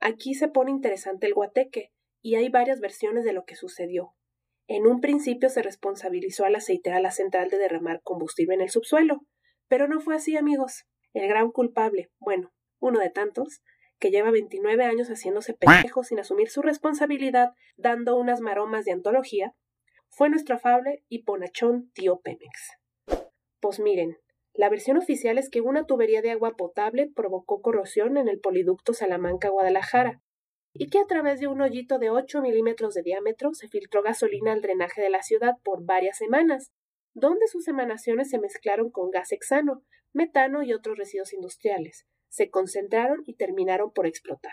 Aquí 0.00 0.32
se 0.32 0.48
pone 0.48 0.70
interesante 0.70 1.26
el 1.26 1.34
guateque, 1.34 1.92
y 2.22 2.36
hay 2.36 2.48
varias 2.48 2.80
versiones 2.80 3.24
de 3.24 3.34
lo 3.34 3.44
que 3.44 3.56
sucedió. 3.56 4.14
En 4.68 4.86
un 4.86 5.02
principio 5.02 5.50
se 5.50 5.60
responsabilizó 5.60 6.46
a 6.46 6.50
la 6.50 6.58
aceitera 6.58 6.98
la 6.98 7.10
central 7.10 7.50
de 7.50 7.58
derramar 7.58 8.00
combustible 8.02 8.54
en 8.54 8.62
el 8.62 8.70
subsuelo, 8.70 9.26
pero 9.68 9.86
no 9.86 10.00
fue 10.00 10.16
así, 10.16 10.34
amigos. 10.38 10.86
El 11.12 11.28
gran 11.28 11.50
culpable, 11.50 12.10
bueno, 12.18 12.52
uno 12.80 13.00
de 13.00 13.10
tantos, 13.10 13.62
que 13.98 14.10
lleva 14.10 14.30
29 14.30 14.84
años 14.84 15.08
haciéndose 15.08 15.54
pendejo 15.54 16.02
sin 16.02 16.20
asumir 16.20 16.48
su 16.48 16.62
responsabilidad, 16.62 17.50
dando 17.76 18.16
unas 18.16 18.40
maromas 18.40 18.84
de 18.84 18.92
antología, 18.92 19.54
fue 20.08 20.30
nuestro 20.30 20.56
afable 20.56 21.04
y 21.08 21.24
ponachón 21.24 21.90
tío 21.92 22.20
Pemex. 22.20 22.78
Pues 23.60 23.80
miren, 23.80 24.18
la 24.54 24.68
versión 24.68 24.96
oficial 24.96 25.38
es 25.38 25.50
que 25.50 25.60
una 25.60 25.84
tubería 25.86 26.22
de 26.22 26.30
agua 26.30 26.56
potable 26.56 27.10
provocó 27.14 27.60
corrosión 27.60 28.16
en 28.16 28.28
el 28.28 28.40
poliducto 28.40 28.92
Salamanca-Guadalajara, 28.92 30.22
y 30.72 30.90
que 30.90 30.98
a 30.98 31.06
través 31.06 31.40
de 31.40 31.48
un 31.48 31.60
hoyito 31.60 31.98
de 31.98 32.10
8 32.10 32.40
milímetros 32.40 32.94
de 32.94 33.02
diámetro 33.02 33.52
se 33.54 33.68
filtró 33.68 34.02
gasolina 34.02 34.52
al 34.52 34.60
drenaje 34.60 35.00
de 35.00 35.10
la 35.10 35.22
ciudad 35.22 35.54
por 35.64 35.84
varias 35.84 36.16
semanas, 36.16 36.72
donde 37.14 37.46
sus 37.48 37.66
emanaciones 37.68 38.30
se 38.30 38.38
mezclaron 38.38 38.90
con 38.90 39.10
gas 39.10 39.32
hexano, 39.32 39.82
metano 40.18 40.62
y 40.62 40.74
otros 40.74 40.98
residuos 40.98 41.32
industriales, 41.32 42.06
se 42.28 42.50
concentraron 42.50 43.22
y 43.24 43.36
terminaron 43.36 43.90
por 43.92 44.06
explotar. 44.06 44.52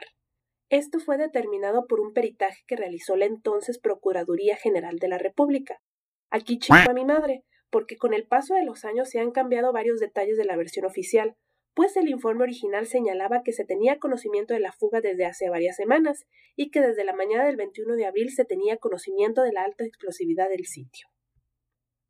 Esto 0.70 1.00
fue 1.00 1.18
determinado 1.18 1.88
por 1.88 2.00
un 2.00 2.14
peritaje 2.14 2.64
que 2.68 2.78
realizó 2.78 3.16
la 3.18 3.26
entonces 3.26 3.78
Procuraduría 3.80 4.56
General 4.56 4.98
de 4.98 5.08
la 5.08 5.18
República. 5.18 5.82
Aquí 6.30 6.58
chico 6.58 6.90
a 6.90 6.94
mi 6.94 7.06
madre, 7.06 7.44
porque 7.70 7.98
con 7.98 8.14
el 8.14 8.26
paso 8.26 8.56
de 8.56 8.64
los 8.64 8.86
años 8.86 9.10
se 9.10 9.20
han 9.20 9.32
cambiado 9.32 9.74
varios 9.74 10.00
detalles 10.00 10.38
de 10.38 10.46
la 10.46 10.56
versión 10.56 10.86
oficial, 10.86 11.36
pues 11.74 11.98
el 11.98 12.08
informe 12.08 12.44
original 12.44 12.88
señalaba 12.88 13.44
que 13.44 13.52
se 13.52 13.66
tenía 13.66 14.00
conocimiento 14.00 14.54
de 14.54 14.62
la 14.62 14.72
fuga 14.72 15.02
desde 15.02 15.26
hace 15.26 15.50
varias 15.50 15.76
semanas 15.76 16.26
y 16.56 16.72
que 16.72 16.82
desde 16.82 17.04
la 17.04 17.14
mañana 17.14 17.46
del 17.46 17.58
21 17.58 17.96
de 17.96 18.06
abril 18.06 18.32
se 18.32 18.46
tenía 18.46 18.78
conocimiento 18.78 19.42
de 19.42 19.52
la 19.52 19.64
alta 19.64 19.84
explosividad 19.84 20.48
del 20.48 20.66
sitio. 20.66 21.08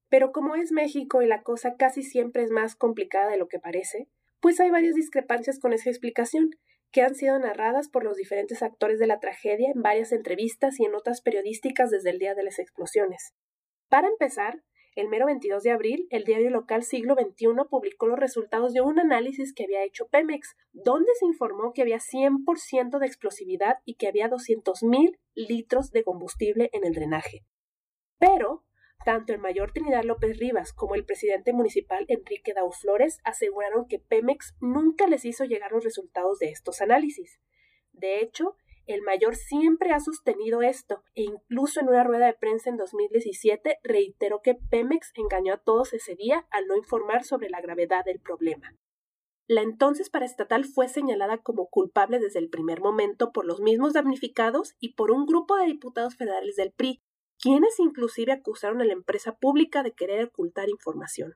Pero 0.10 0.32
como 0.32 0.56
es 0.56 0.72
México 0.72 1.22
y 1.22 1.28
la 1.28 1.44
cosa 1.44 1.76
casi 1.76 2.04
siempre 2.04 2.44
es 2.44 2.52
más 2.52 2.76
complicada 2.76 3.30
de 3.30 3.38
lo 3.38 3.48
que 3.48 3.60
parece, 3.60 4.08
pues 4.40 4.60
hay 4.60 4.70
varias 4.70 4.96
discrepancias 4.96 5.60
con 5.60 5.74
esa 5.74 5.90
explicación, 5.90 6.52
que 6.92 7.02
han 7.02 7.16
sido 7.16 7.38
narradas 7.40 7.90
por 7.90 8.06
los 8.06 8.16
diferentes 8.16 8.64
actores 8.64 9.00
de 9.00 9.08
la 9.08 9.20
tragedia 9.20 9.70
en 9.74 9.82
varias 9.82 10.14
entrevistas 10.14 10.80
y 10.80 10.86
en 10.86 10.94
notas 10.94 11.22
periodísticas 11.22 11.90
desde 11.90 12.12
el 12.12 12.20
día 12.20 12.36
de 12.36 12.44
las 12.44 12.58
explosiones. 12.58 13.34
Para 13.90 14.08
empezar, 14.08 14.64
el 14.96 15.10
mero 15.10 15.26
22 15.26 15.62
de 15.64 15.72
abril, 15.72 16.08
el 16.10 16.24
diario 16.24 16.50
local 16.50 16.84
Siglo 16.84 17.16
XXI 17.16 17.48
publicó 17.70 18.08
los 18.08 18.18
resultados 18.18 18.72
de 18.72 18.80
un 18.80 18.98
análisis 18.98 19.54
que 19.54 19.66
había 19.66 19.84
hecho 19.84 20.08
Pemex, 20.08 20.56
donde 20.72 21.12
se 21.20 21.26
informó 21.26 21.74
que 21.74 21.82
había 21.82 21.98
100% 21.98 22.98
de 22.98 23.06
explosividad 23.06 23.80
y 23.84 23.96
que 23.96 24.08
había 24.08 24.30
200.000 24.30 25.20
litros 25.34 25.92
de 25.92 26.04
combustible 26.04 26.70
en 26.72 26.86
el 26.86 26.94
drenaje. 26.94 27.44
Pero, 28.20 28.64
tanto 29.04 29.34
el 29.34 29.40
mayor 29.40 29.72
Trinidad 29.72 30.04
López 30.04 30.38
Rivas 30.38 30.74
como 30.74 30.96
el 30.96 31.06
presidente 31.06 31.54
municipal 31.54 32.06
Enrique 32.08 32.54
Dau 32.54 32.72
Flores 32.72 33.20
aseguraron 33.24 33.88
que 33.88 34.00
Pemex 34.00 34.56
nunca 34.60 35.08
les 35.08 35.25
hizo 35.25 35.46
llegar 35.46 35.72
los 35.72 35.84
resultados 35.84 36.40
de 36.40 36.50
estos 36.50 36.82
análisis. 36.82 37.40
De 37.92 38.20
hecho, 38.20 38.56
el 38.88 39.02
mayor 39.02 39.36
siempre 39.36 39.92
ha 39.92 40.00
sostenido 40.00 40.62
esto 40.62 41.04
e 41.16 41.24
incluso 41.24 41.80
en 41.80 41.90
una 41.90 42.04
rueda 42.04 42.28
de 42.28 42.34
prensa 42.34 42.70
en 42.70 42.78
2017 42.78 43.80
reiteró 43.84 44.42
que 44.42 44.56
Pemex 44.56 45.12
engañó 45.16 45.54
a 45.54 45.64
todos 45.64 45.94
ese 45.94 46.16
día 46.16 46.46
al 46.52 46.68
no 46.68 46.75
informar 46.75 47.24
sobre 47.24 47.50
la 47.50 47.62
gravedad 47.62 48.06
del 48.06 48.20
problema. 48.20 48.75
La 49.48 49.62
entonces 49.62 50.10
paraestatal 50.10 50.66
fue 50.66 50.88
señalada 50.88 51.38
como 51.38 51.68
culpable 51.68 52.20
desde 52.20 52.40
el 52.40 52.50
primer 52.50 52.82
momento 52.82 53.32
por 53.32 53.46
los 53.46 53.60
mismos 53.60 53.94
damnificados 53.94 54.75
y 54.80 54.94
por 54.94 55.12
un 55.12 55.25
grupo 55.25 55.56
de 55.56 55.66
diputados 55.66 56.16
federales 56.16 56.56
del 56.56 56.72
PRI, 56.72 57.02
quienes 57.46 57.80
inclusive 57.80 58.32
acusaron 58.32 58.82
a 58.82 58.86
la 58.86 58.94
empresa 58.94 59.38
pública 59.38 59.84
de 59.84 59.94
querer 59.94 60.25
ocultar 60.25 60.68
información. 60.68 61.36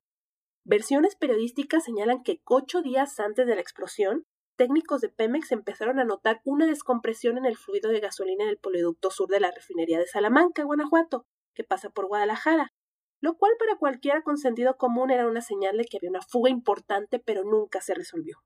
Versiones 0.64 1.16
periodísticas 1.16 1.84
señalan 1.84 2.24
que 2.24 2.42
ocho 2.46 2.82
días 2.82 3.20
antes 3.20 3.46
de 3.46 3.54
la 3.54 3.62
explosión, 3.62 4.26
técnicos 4.56 5.02
de 5.02 5.10
Pemex 5.10 5.52
empezaron 5.52 6.00
a 6.00 6.06
notar 6.06 6.42
una 6.46 6.66
descompresión 6.66 7.38
en 7.38 7.46
el 7.46 7.58
fluido 7.58 7.92
de 7.92 8.00
gasolina 8.00 8.46
en 8.46 8.50
el 8.50 8.58
poliducto 8.58 9.12
sur 9.12 9.30
de 9.30 9.40
la 9.40 9.52
refinería 9.52 10.00
de 10.00 10.08
Salamanca, 10.08 10.64
Guanajuato, 10.64 11.28
que 11.54 11.64
pasa 11.64 11.92
por 11.92 12.08
Guadalajara, 12.08 12.74
lo 13.22 13.38
cual 13.38 13.52
para 13.60 13.78
cualquiera 13.78 14.24
con 14.24 14.40
sentido 14.40 14.78
común 14.78 15.12
era 15.12 15.28
una 15.28 15.42
señal 15.42 15.78
de 15.78 15.86
que 15.86 15.98
había 15.98 16.10
una 16.10 16.24
fuga 16.24 16.50
importante, 16.50 17.20
pero 17.20 17.44
nunca 17.44 17.82
se 17.82 17.94
resolvió. 17.94 18.40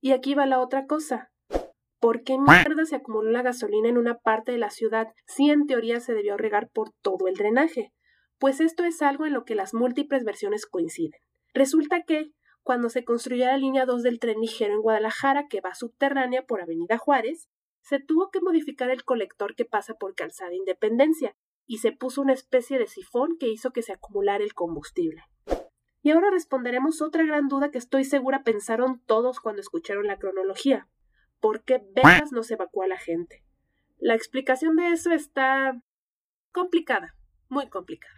Y 0.00 0.12
aquí 0.12 0.36
va 0.36 0.46
la 0.46 0.60
otra 0.60 0.86
cosa. 0.86 1.32
¿Por 1.98 2.22
qué 2.22 2.38
mierda 2.38 2.84
se 2.84 2.96
acumuló 2.96 3.30
la 3.30 3.42
gasolina 3.42 3.88
en 3.88 3.96
una 3.96 4.18
parte 4.18 4.52
de 4.52 4.58
la 4.58 4.70
ciudad 4.70 5.08
si 5.26 5.50
en 5.50 5.66
teoría 5.66 6.00
se 6.00 6.14
debió 6.14 6.36
regar 6.36 6.68
por 6.70 6.90
todo 7.02 7.26
el 7.26 7.34
drenaje? 7.34 7.92
Pues 8.38 8.60
esto 8.60 8.84
es 8.84 9.00
algo 9.00 9.24
en 9.24 9.32
lo 9.32 9.44
que 9.44 9.54
las 9.54 9.72
múltiples 9.72 10.24
versiones 10.24 10.66
coinciden. 10.66 11.18
Resulta 11.54 12.02
que, 12.02 12.32
cuando 12.62 12.90
se 12.90 13.04
construyó 13.04 13.46
la 13.46 13.56
línea 13.56 13.86
2 13.86 14.02
del 14.02 14.18
tren 14.18 14.40
ligero 14.40 14.74
en 14.74 14.82
Guadalajara, 14.82 15.46
que 15.48 15.62
va 15.62 15.74
subterránea 15.74 16.44
por 16.44 16.60
Avenida 16.60 16.98
Juárez, 16.98 17.48
se 17.80 17.98
tuvo 17.98 18.30
que 18.30 18.40
modificar 18.40 18.90
el 18.90 19.04
colector 19.04 19.54
que 19.54 19.64
pasa 19.64 19.94
por 19.94 20.14
Calzada 20.14 20.54
Independencia, 20.54 21.34
y 21.66 21.78
se 21.78 21.92
puso 21.92 22.20
una 22.20 22.32
especie 22.32 22.78
de 22.78 22.86
sifón 22.86 23.36
que 23.38 23.48
hizo 23.48 23.70
que 23.70 23.82
se 23.82 23.92
acumulara 23.92 24.44
el 24.44 24.54
combustible. 24.54 25.22
Y 26.02 26.10
ahora 26.10 26.30
responderemos 26.30 27.02
otra 27.02 27.24
gran 27.24 27.48
duda 27.48 27.70
que 27.70 27.78
estoy 27.78 28.04
segura 28.04 28.42
pensaron 28.44 29.00
todos 29.06 29.40
cuando 29.40 29.60
escucharon 29.60 30.06
la 30.06 30.18
cronología. 30.18 30.88
¿Por 31.40 31.64
qué 31.64 31.82
Vegas 31.94 32.32
no 32.32 32.42
se 32.42 32.54
evacuó 32.54 32.82
a 32.82 32.88
la 32.88 32.98
gente? 32.98 33.44
La 33.98 34.14
explicación 34.14 34.76
de 34.76 34.88
eso 34.88 35.10
está 35.12 35.80
complicada, 36.52 37.14
muy 37.48 37.68
complicada. 37.68 38.14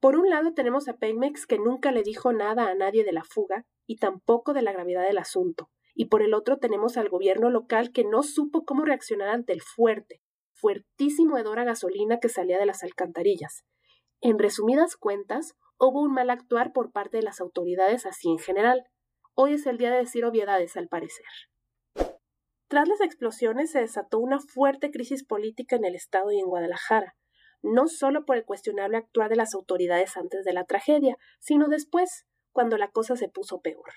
Por 0.00 0.16
un 0.16 0.30
lado 0.30 0.54
tenemos 0.54 0.88
a 0.88 0.96
Pemex 0.96 1.46
que 1.46 1.58
nunca 1.58 1.90
le 1.90 2.02
dijo 2.02 2.32
nada 2.32 2.68
a 2.68 2.74
nadie 2.74 3.04
de 3.04 3.12
la 3.12 3.24
fuga 3.24 3.66
y 3.86 3.96
tampoco 3.96 4.52
de 4.52 4.62
la 4.62 4.72
gravedad 4.72 5.02
del 5.02 5.18
asunto, 5.18 5.70
y 5.94 6.04
por 6.06 6.22
el 6.22 6.34
otro 6.34 6.58
tenemos 6.58 6.96
al 6.96 7.08
gobierno 7.08 7.50
local 7.50 7.90
que 7.92 8.04
no 8.04 8.22
supo 8.22 8.64
cómo 8.64 8.84
reaccionar 8.84 9.30
ante 9.30 9.52
el 9.52 9.62
fuerte, 9.62 10.22
fuertísimo 10.52 11.38
hedor 11.38 11.58
a 11.58 11.64
gasolina 11.64 12.20
que 12.20 12.28
salía 12.28 12.58
de 12.58 12.66
las 12.66 12.84
alcantarillas. 12.84 13.64
En 14.20 14.38
resumidas 14.38 14.96
cuentas, 14.96 15.56
hubo 15.78 16.02
un 16.02 16.12
mal 16.12 16.30
actuar 16.30 16.72
por 16.72 16.92
parte 16.92 17.16
de 17.16 17.22
las 17.22 17.40
autoridades 17.40 18.06
así 18.06 18.30
en 18.30 18.38
general. 18.38 18.84
Hoy 19.34 19.54
es 19.54 19.66
el 19.66 19.78
día 19.78 19.90
de 19.90 19.98
decir 19.98 20.24
obviedades, 20.24 20.76
al 20.76 20.88
parecer. 20.88 21.26
Tras 22.68 22.86
las 22.86 23.00
explosiones 23.00 23.70
se 23.70 23.80
desató 23.80 24.18
una 24.18 24.40
fuerte 24.40 24.90
crisis 24.90 25.24
política 25.24 25.76
en 25.76 25.86
el 25.86 25.94
Estado 25.94 26.30
y 26.32 26.38
en 26.38 26.46
Guadalajara, 26.46 27.16
no 27.62 27.88
solo 27.88 28.26
por 28.26 28.36
el 28.36 28.44
cuestionable 28.44 28.98
actuar 28.98 29.30
de 29.30 29.36
las 29.36 29.54
autoridades 29.54 30.18
antes 30.18 30.44
de 30.44 30.52
la 30.52 30.64
tragedia, 30.64 31.16
sino 31.40 31.68
después, 31.68 32.26
cuando 32.52 32.76
la 32.76 32.90
cosa 32.90 33.16
se 33.16 33.30
puso 33.30 33.62
peor. 33.62 33.90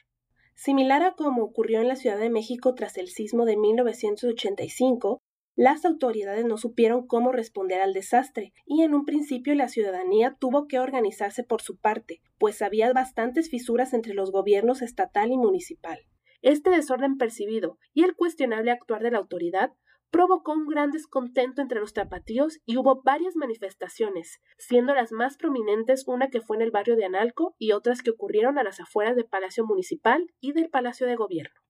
Similar 0.55 1.03
a 1.03 1.15
como 1.15 1.43
ocurrió 1.43 1.81
en 1.81 1.89
la 1.89 1.97
Ciudad 1.97 2.17
de 2.17 2.29
México 2.29 2.73
tras 2.73 2.97
el 2.97 3.09
sismo 3.09 3.43
de 3.43 3.57
1985, 3.57 5.21
las 5.55 5.83
autoridades 5.83 6.45
no 6.45 6.57
supieron 6.57 7.07
cómo 7.07 7.33
responder 7.33 7.81
al 7.81 7.91
desastre 7.91 8.53
y 8.65 8.83
en 8.83 8.93
un 8.93 9.03
principio 9.03 9.53
la 9.53 9.67
ciudadanía 9.67 10.37
tuvo 10.39 10.67
que 10.67 10.79
organizarse 10.79 11.43
por 11.43 11.61
su 11.61 11.77
parte, 11.77 12.21
pues 12.37 12.61
había 12.61 12.93
bastantes 12.93 13.49
fisuras 13.49 13.93
entre 13.93 14.13
los 14.13 14.31
gobiernos 14.31 14.81
estatal 14.81 15.31
y 15.31 15.37
municipal. 15.37 15.99
Este 16.41 16.69
desorden 16.69 17.17
percibido 17.17 17.77
y 17.93 18.03
el 18.03 18.15
cuestionable 18.15 18.71
actuar 18.71 19.03
de 19.03 19.11
la 19.11 19.19
autoridad 19.19 19.71
provocó 20.11 20.51
un 20.51 20.67
gran 20.67 20.91
descontento 20.91 21.61
entre 21.61 21.79
los 21.79 21.93
tapatíos 21.93 22.59
y 22.65 22.77
hubo 22.77 23.01
varias 23.03 23.35
manifestaciones, 23.35 24.41
siendo 24.57 24.93
las 24.93 25.11
más 25.11 25.37
prominentes 25.37 26.03
una 26.05 26.29
que 26.29 26.41
fue 26.41 26.57
en 26.57 26.63
el 26.63 26.71
barrio 26.71 26.97
de 26.97 27.05
Analco 27.05 27.55
y 27.57 27.71
otras 27.71 28.01
que 28.01 28.11
ocurrieron 28.11 28.57
a 28.57 28.63
las 28.63 28.79
afueras 28.79 29.15
del 29.15 29.27
Palacio 29.27 29.65
Municipal 29.65 30.27
y 30.39 30.51
del 30.51 30.69
Palacio 30.69 31.07
de 31.07 31.15
Gobierno. 31.15 31.61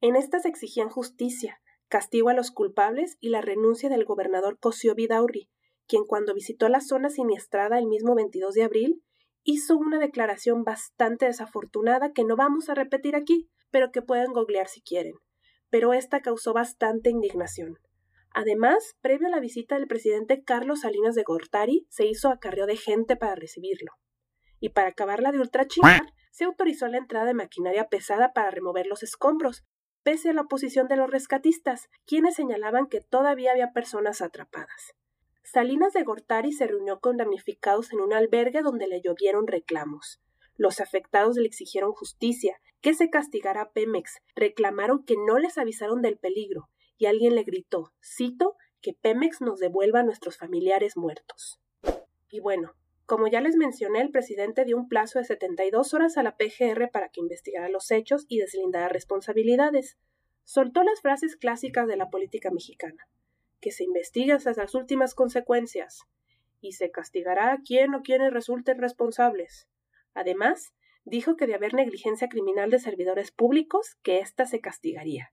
En 0.00 0.16
estas 0.16 0.46
exigían 0.46 0.88
justicia, 0.88 1.60
castigo 1.88 2.28
a 2.28 2.34
los 2.34 2.52
culpables 2.52 3.16
y 3.20 3.30
la 3.30 3.40
renuncia 3.42 3.88
del 3.88 4.04
gobernador 4.04 4.58
Cosío 4.58 4.94
Vidaurri, 4.94 5.50
quien 5.88 6.04
cuando 6.04 6.32
visitó 6.32 6.68
la 6.68 6.80
zona 6.80 7.10
siniestrada 7.10 7.78
el 7.78 7.86
mismo 7.86 8.14
22 8.14 8.54
de 8.54 8.62
abril, 8.62 9.02
hizo 9.42 9.76
una 9.76 9.98
declaración 9.98 10.64
bastante 10.64 11.26
desafortunada 11.26 12.12
que 12.12 12.24
no 12.24 12.36
vamos 12.36 12.68
a 12.68 12.74
repetir 12.74 13.16
aquí, 13.16 13.50
pero 13.70 13.90
que 13.90 14.02
pueden 14.02 14.32
googlear 14.32 14.68
si 14.68 14.82
quieren. 14.82 15.14
Pero 15.70 15.92
esta 15.92 16.20
causó 16.20 16.52
bastante 16.52 17.10
indignación. 17.10 17.76
Además, 18.32 18.96
previo 19.00 19.28
a 19.28 19.30
la 19.30 19.40
visita 19.40 19.76
del 19.76 19.88
presidente 19.88 20.42
Carlos 20.44 20.80
Salinas 20.80 21.14
de 21.14 21.24
Gortari, 21.24 21.86
se 21.90 22.06
hizo 22.06 22.28
acarreo 22.28 22.66
de 22.66 22.76
gente 22.76 23.16
para 23.16 23.34
recibirlo. 23.34 23.92
Y 24.60 24.70
para 24.70 24.88
acabarla 24.88 25.32
de 25.32 25.38
ultrachingar, 25.38 26.02
se 26.30 26.44
autorizó 26.44 26.86
la 26.86 26.98
entrada 26.98 27.26
de 27.26 27.34
maquinaria 27.34 27.88
pesada 27.88 28.32
para 28.32 28.50
remover 28.50 28.86
los 28.86 29.02
escombros, 29.02 29.64
pese 30.02 30.30
a 30.30 30.32
la 30.32 30.42
oposición 30.42 30.86
de 30.86 30.96
los 30.96 31.10
rescatistas, 31.10 31.88
quienes 32.06 32.36
señalaban 32.36 32.86
que 32.86 33.00
todavía 33.00 33.52
había 33.52 33.72
personas 33.72 34.22
atrapadas. 34.22 34.94
Salinas 35.42 35.92
de 35.92 36.02
Gortari 36.02 36.52
se 36.52 36.66
reunió 36.66 37.00
con 37.00 37.16
damnificados 37.16 37.92
en 37.92 38.00
un 38.00 38.12
albergue 38.12 38.62
donde 38.62 38.86
le 38.86 39.00
llovieron 39.00 39.46
reclamos. 39.46 40.20
Los 40.56 40.80
afectados 40.80 41.36
le 41.36 41.46
exigieron 41.46 41.92
justicia, 41.92 42.60
que 42.80 42.94
se 42.94 43.10
castigara 43.10 43.62
a 43.62 43.70
Pemex, 43.72 44.18
reclamaron 44.36 45.04
que 45.04 45.16
no 45.16 45.38
les 45.38 45.58
avisaron 45.58 46.02
del 46.02 46.18
peligro, 46.18 46.68
y 46.98 47.06
alguien 47.06 47.34
le 47.34 47.42
gritó, 47.44 47.92
cito, 48.02 48.56
que 48.80 48.94
Pemex 48.94 49.40
nos 49.40 49.58
devuelva 49.58 50.00
a 50.00 50.04
nuestros 50.04 50.36
familiares 50.36 50.96
muertos. 50.96 51.60
Y 52.30 52.40
bueno, 52.40 52.74
como 53.06 53.26
ya 53.26 53.40
les 53.40 53.56
mencioné, 53.56 54.02
el 54.02 54.10
presidente 54.10 54.64
dio 54.64 54.76
un 54.76 54.88
plazo 54.88 55.18
de 55.18 55.24
72 55.24 55.94
horas 55.94 56.16
a 56.16 56.22
la 56.22 56.36
PGR 56.36 56.90
para 56.92 57.08
que 57.08 57.20
investigara 57.20 57.68
los 57.68 57.90
hechos 57.90 58.24
y 58.28 58.38
deslindara 58.38 58.88
responsabilidades. 58.88 59.98
Soltó 60.44 60.84
las 60.84 61.00
frases 61.00 61.36
clásicas 61.36 61.88
de 61.88 61.96
la 61.96 62.08
política 62.08 62.50
mexicana, 62.52 63.08
que 63.60 63.70
se 63.70 63.84
investigue 63.84 64.32
hasta 64.32 64.52
las 64.52 64.74
últimas 64.74 65.14
consecuencias 65.14 66.00
y 66.60 66.72
se 66.72 66.90
castigará 66.90 67.52
a 67.52 67.58
quien 67.58 67.94
o 67.94 68.02
quienes 68.02 68.32
resulten 68.32 68.78
responsables. 68.78 69.68
Además, 70.14 70.74
dijo 71.04 71.36
que 71.36 71.46
de 71.46 71.54
haber 71.54 71.74
negligencia 71.74 72.28
criminal 72.28 72.70
de 72.70 72.78
servidores 72.78 73.30
públicos, 73.30 73.96
que 74.02 74.18
ésta 74.18 74.46
se 74.46 74.60
castigaría. 74.60 75.32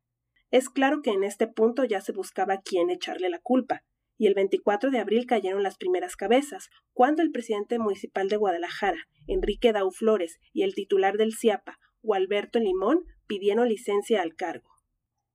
Es 0.49 0.69
claro 0.69 1.01
que 1.01 1.11
en 1.11 1.23
este 1.23 1.47
punto 1.47 1.83
ya 1.83 1.99
se 2.01 2.13
buscaba 2.13 2.55
a 2.55 2.61
quién 2.61 2.89
echarle 2.89 3.29
la 3.29 3.39
culpa, 3.39 3.83
y 4.17 4.27
el 4.27 4.33
24 4.33 4.89
de 4.89 4.99
abril 4.99 5.25
cayeron 5.27 5.61
las 5.61 5.77
primeras 5.77 6.15
cabezas, 6.15 6.69
cuando 6.93 7.21
el 7.21 7.31
presidente 7.31 7.77
municipal 7.79 8.29
de 8.29 8.37
Guadalajara, 8.37 9.07
Enrique 9.27 9.73
Dau 9.73 9.91
Flores, 9.91 10.39
y 10.53 10.63
el 10.63 10.73
titular 10.73 11.17
del 11.17 11.35
CIAPA, 11.35 11.77
Gualberto 12.01 12.59
Limón, 12.59 13.03
pidieron 13.27 13.67
licencia 13.67 14.21
al 14.21 14.35
cargo. 14.35 14.69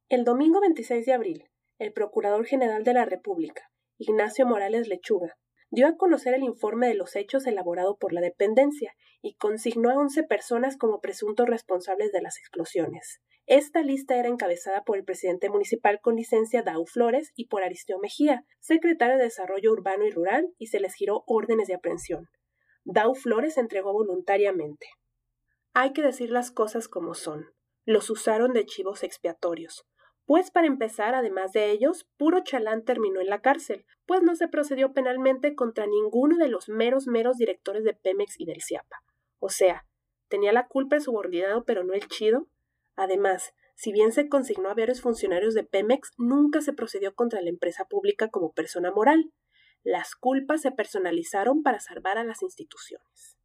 El 0.08 0.24
domingo 0.24 0.60
26 0.60 1.06
de 1.06 1.12
abril, 1.12 1.44
el 1.82 1.92
Procurador 1.92 2.46
General 2.46 2.84
de 2.84 2.94
la 2.94 3.04
República, 3.04 3.70
Ignacio 3.98 4.46
Morales 4.46 4.86
Lechuga, 4.88 5.36
dio 5.70 5.88
a 5.88 5.96
conocer 5.96 6.34
el 6.34 6.44
informe 6.44 6.86
de 6.86 6.94
los 6.94 7.16
hechos 7.16 7.46
elaborado 7.46 7.96
por 7.96 8.12
la 8.12 8.20
dependencia 8.20 8.94
y 9.20 9.34
consignó 9.34 9.90
a 9.90 9.96
11 9.96 10.22
personas 10.24 10.76
como 10.76 11.00
presuntos 11.00 11.48
responsables 11.48 12.12
de 12.12 12.22
las 12.22 12.38
explosiones. 12.38 13.20
Esta 13.46 13.82
lista 13.82 14.16
era 14.16 14.28
encabezada 14.28 14.84
por 14.84 14.96
el 14.96 15.04
presidente 15.04 15.50
municipal 15.50 16.00
con 16.00 16.14
licencia 16.14 16.62
Dau 16.62 16.86
Flores 16.86 17.32
y 17.34 17.48
por 17.48 17.64
Aristeo 17.64 17.98
Mejía, 17.98 18.44
secretario 18.60 19.16
de 19.16 19.24
Desarrollo 19.24 19.72
Urbano 19.72 20.06
y 20.06 20.10
Rural, 20.10 20.54
y 20.58 20.68
se 20.68 20.78
les 20.78 20.94
giró 20.94 21.24
órdenes 21.26 21.66
de 21.66 21.74
aprehensión. 21.74 22.28
Dau 22.84 23.14
Flores 23.14 23.58
entregó 23.58 23.92
voluntariamente. 23.92 24.86
Hay 25.74 25.92
que 25.92 26.02
decir 26.02 26.30
las 26.30 26.50
cosas 26.50 26.86
como 26.86 27.14
son. 27.14 27.46
Los 27.84 28.10
usaron 28.10 28.52
de 28.52 28.66
chivos 28.66 29.02
expiatorios. 29.02 29.84
Pues 30.32 30.50
para 30.50 30.66
empezar, 30.66 31.14
además 31.14 31.52
de 31.52 31.70
ellos, 31.70 32.08
puro 32.16 32.42
chalán 32.42 32.86
terminó 32.86 33.20
en 33.20 33.26
la 33.26 33.42
cárcel, 33.42 33.84
pues 34.06 34.22
no 34.22 34.34
se 34.34 34.48
procedió 34.48 34.94
penalmente 34.94 35.54
contra 35.54 35.86
ninguno 35.86 36.38
de 36.38 36.48
los 36.48 36.70
meros 36.70 37.06
meros 37.06 37.36
directores 37.36 37.84
de 37.84 37.92
Pemex 37.92 38.40
y 38.40 38.46
del 38.46 38.62
CIAPA. 38.62 39.02
O 39.40 39.50
sea, 39.50 39.86
tenía 40.28 40.54
la 40.54 40.68
culpa 40.68 40.96
el 40.96 41.02
subordinado 41.02 41.66
pero 41.66 41.84
no 41.84 41.92
el 41.92 42.08
chido, 42.08 42.48
Además, 42.96 43.52
si 43.74 43.92
bien 43.92 44.10
se 44.10 44.30
consignó 44.30 44.70
a 44.70 44.74
varios 44.74 45.02
funcionarios 45.02 45.52
de 45.52 45.64
Pemex, 45.64 46.12
nunca 46.16 46.62
se 46.62 46.72
procedió 46.72 47.14
contra 47.14 47.42
la 47.42 47.50
empresa 47.50 47.84
pública 47.84 48.30
como 48.30 48.54
persona 48.54 48.90
moral. 48.90 49.30
Las 49.82 50.14
culpas 50.14 50.62
se 50.62 50.72
personalizaron 50.72 51.62
para 51.62 51.78
salvar 51.78 52.16
a 52.16 52.24
las 52.24 52.40
instituciones. 52.40 53.36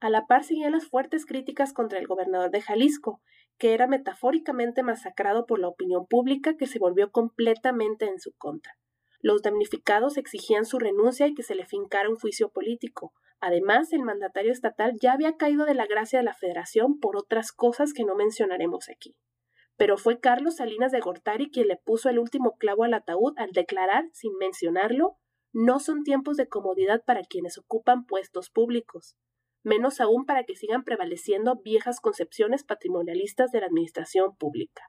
A 0.00 0.08
la 0.08 0.26
par 0.26 0.44
seguían 0.44 0.72
las 0.72 0.86
fuertes 0.86 1.24
críticas 1.24 1.72
contra 1.72 1.98
el 1.98 2.06
gobernador 2.06 2.50
de 2.50 2.62
Jalisco, 2.62 3.22
que 3.60 3.74
era 3.74 3.86
metafóricamente 3.86 4.82
masacrado 4.82 5.46
por 5.46 5.60
la 5.60 5.68
opinión 5.68 6.06
pública 6.08 6.56
que 6.56 6.66
se 6.66 6.80
volvió 6.80 7.12
completamente 7.12 8.06
en 8.06 8.18
su 8.18 8.32
contra. 8.36 8.72
Los 9.20 9.42
damnificados 9.42 10.16
exigían 10.16 10.64
su 10.64 10.80
renuncia 10.80 11.28
y 11.28 11.34
que 11.34 11.44
se 11.44 11.54
le 11.54 11.66
fincara 11.66 12.08
un 12.08 12.16
juicio 12.16 12.48
político, 12.50 13.12
Además, 13.40 13.90
el 13.92 14.02
mandatario 14.02 14.52
estatal 14.52 14.96
ya 15.00 15.12
había 15.12 15.36
caído 15.36 15.64
de 15.64 15.74
la 15.74 15.86
gracia 15.86 16.18
de 16.18 16.24
la 16.24 16.34
federación 16.34 17.00
por 17.00 17.16
otras 17.16 17.52
cosas 17.52 17.94
que 17.94 18.04
no 18.04 18.14
mencionaremos 18.14 18.90
aquí. 18.90 19.16
Pero 19.76 19.96
fue 19.96 20.20
Carlos 20.20 20.56
Salinas 20.56 20.92
de 20.92 21.00
Gortari 21.00 21.50
quien 21.50 21.68
le 21.68 21.78
puso 21.78 22.10
el 22.10 22.18
último 22.18 22.56
clavo 22.58 22.84
al 22.84 22.92
ataúd 22.92 23.32
al 23.38 23.52
declarar, 23.52 24.04
sin 24.12 24.36
mencionarlo, 24.36 25.16
no 25.52 25.80
son 25.80 26.04
tiempos 26.04 26.36
de 26.36 26.48
comodidad 26.48 27.02
para 27.06 27.22
quienes 27.22 27.56
ocupan 27.56 28.04
puestos 28.04 28.50
públicos, 28.50 29.16
menos 29.62 30.00
aún 30.00 30.24
para 30.24 30.44
que 30.44 30.56
sigan 30.56 30.84
prevaleciendo 30.84 31.60
viejas 31.62 32.00
concepciones 32.00 32.64
patrimonialistas 32.64 33.50
de 33.50 33.60
la 33.60 33.66
administración 33.66 34.36
pública. 34.36 34.82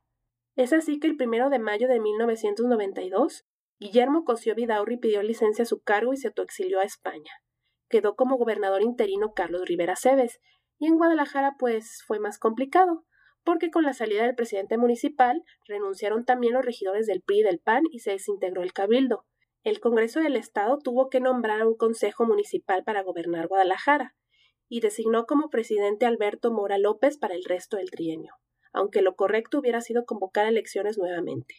Es 0.56 0.74
así 0.74 1.00
que 1.00 1.08
el 1.08 1.18
primero 1.18 1.50
de 1.50 1.60
mayo 1.60 1.88
de 1.88 2.00
1992, 2.00 3.46
Guillermo 3.80 4.24
Cosío 4.24 4.56
Vidaurri 4.56 4.98
pidió 4.98 5.24
licencia 5.24 5.64
a 5.64 5.66
su 5.66 5.82
cargo 5.82 6.14
y 6.14 6.18
se 6.18 6.28
autoexilió 6.28 6.80
a 6.80 6.84
España 6.84 7.32
quedó 7.92 8.16
como 8.16 8.38
gobernador 8.38 8.82
interino 8.82 9.34
Carlos 9.36 9.68
Rivera 9.68 9.96
Cebes, 9.96 10.40
y 10.80 10.88
en 10.88 10.98
Guadalajara 10.98 11.58
pues 11.60 12.02
fue 12.08 12.20
más 12.20 12.40
complicado, 12.40 13.06
porque 13.44 13.70
con 13.70 13.84
la 13.84 13.94
salida 13.94 14.24
del 14.24 14.34
presidente 14.34 14.78
municipal 14.78 15.44
renunciaron 15.68 16.26
también 16.26 16.54
los 16.54 16.66
regidores 16.66 17.06
del 17.06 17.22
PRI 17.22 17.42
y 17.42 17.44
del 17.44 17.60
PAN 17.60 17.84
y 17.92 18.00
se 18.00 18.12
desintegró 18.12 18.64
el 18.64 18.74
cabildo. 18.74 19.26
El 19.64 19.80
Congreso 19.80 20.22
del 20.22 20.38
Estado 20.38 20.80
tuvo 20.80 21.10
que 21.10 21.20
nombrar 21.20 21.62
a 21.62 21.68
un 21.68 21.76
consejo 21.76 22.26
municipal 22.26 22.84
para 22.84 23.04
gobernar 23.04 23.48
Guadalajara, 23.48 24.16
y 24.72 24.80
designó 24.80 25.26
como 25.26 25.50
presidente 25.50 26.06
Alberto 26.06 26.50
Mora 26.50 26.78
López 26.78 27.18
para 27.18 27.36
el 27.36 27.44
resto 27.44 27.76
del 27.76 27.92
trienio, 27.92 28.36
aunque 28.72 29.02
lo 29.02 29.18
correcto 29.18 29.60
hubiera 29.60 29.82
sido 29.82 30.06
convocar 30.06 30.48
elecciones 30.48 30.98
nuevamente. 30.98 31.56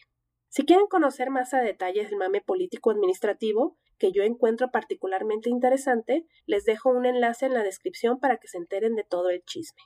Si 0.49 0.65
quieren 0.65 0.87
conocer 0.87 1.29
más 1.29 1.53
a 1.53 1.61
detalles 1.61 2.09
del 2.09 2.17
mame 2.17 2.41
político 2.41 2.89
administrativo, 2.89 3.77
que 3.99 4.11
yo 4.11 4.23
encuentro 4.23 4.71
particularmente 4.71 5.51
interesante, 5.51 6.25
les 6.47 6.65
dejo 6.65 6.89
un 6.89 7.05
enlace 7.05 7.45
en 7.45 7.53
la 7.53 7.61
descripción 7.61 8.19
para 8.19 8.37
que 8.37 8.47
se 8.47 8.57
enteren 8.57 8.95
de 8.95 9.03
todo 9.03 9.29
el 9.29 9.43
chisme. 9.43 9.83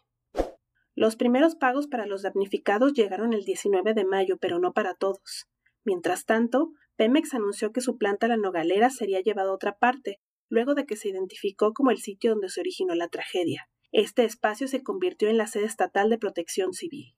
Los 0.95 1.17
primeros 1.17 1.57
pagos 1.57 1.87
para 1.87 2.05
los 2.05 2.21
damnificados 2.21 2.93
llegaron 2.93 3.33
el 3.33 3.43
19 3.43 3.93
de 3.93 4.05
mayo, 4.05 4.37
pero 4.39 4.57
no 4.59 4.71
para 4.71 4.93
todos. 4.93 5.47
Mientras 5.83 6.23
tanto, 6.23 6.71
Pemex 6.95 7.33
anunció 7.33 7.73
que 7.73 7.81
su 7.81 7.97
planta 7.97 8.29
La 8.29 8.37
Nogalera 8.37 8.89
sería 8.89 9.19
llevada 9.19 9.49
a 9.49 9.53
otra 9.53 9.77
parte, 9.77 10.21
luego 10.49 10.73
de 10.75 10.85
que 10.85 10.95
se 10.95 11.09
identificó 11.09 11.73
como 11.73 11.91
el 11.91 11.97
sitio 11.97 12.31
donde 12.31 12.49
se 12.49 12.61
originó 12.61 12.95
la 12.95 13.07
tragedia. 13.07 13.69
Este 13.91 14.25
espacio 14.25 14.67
se 14.67 14.83
convirtió 14.83 15.29
en 15.29 15.37
la 15.37 15.47
sede 15.47 15.65
estatal 15.65 16.09
de 16.09 16.17
protección 16.17 16.73
civil. 16.73 17.15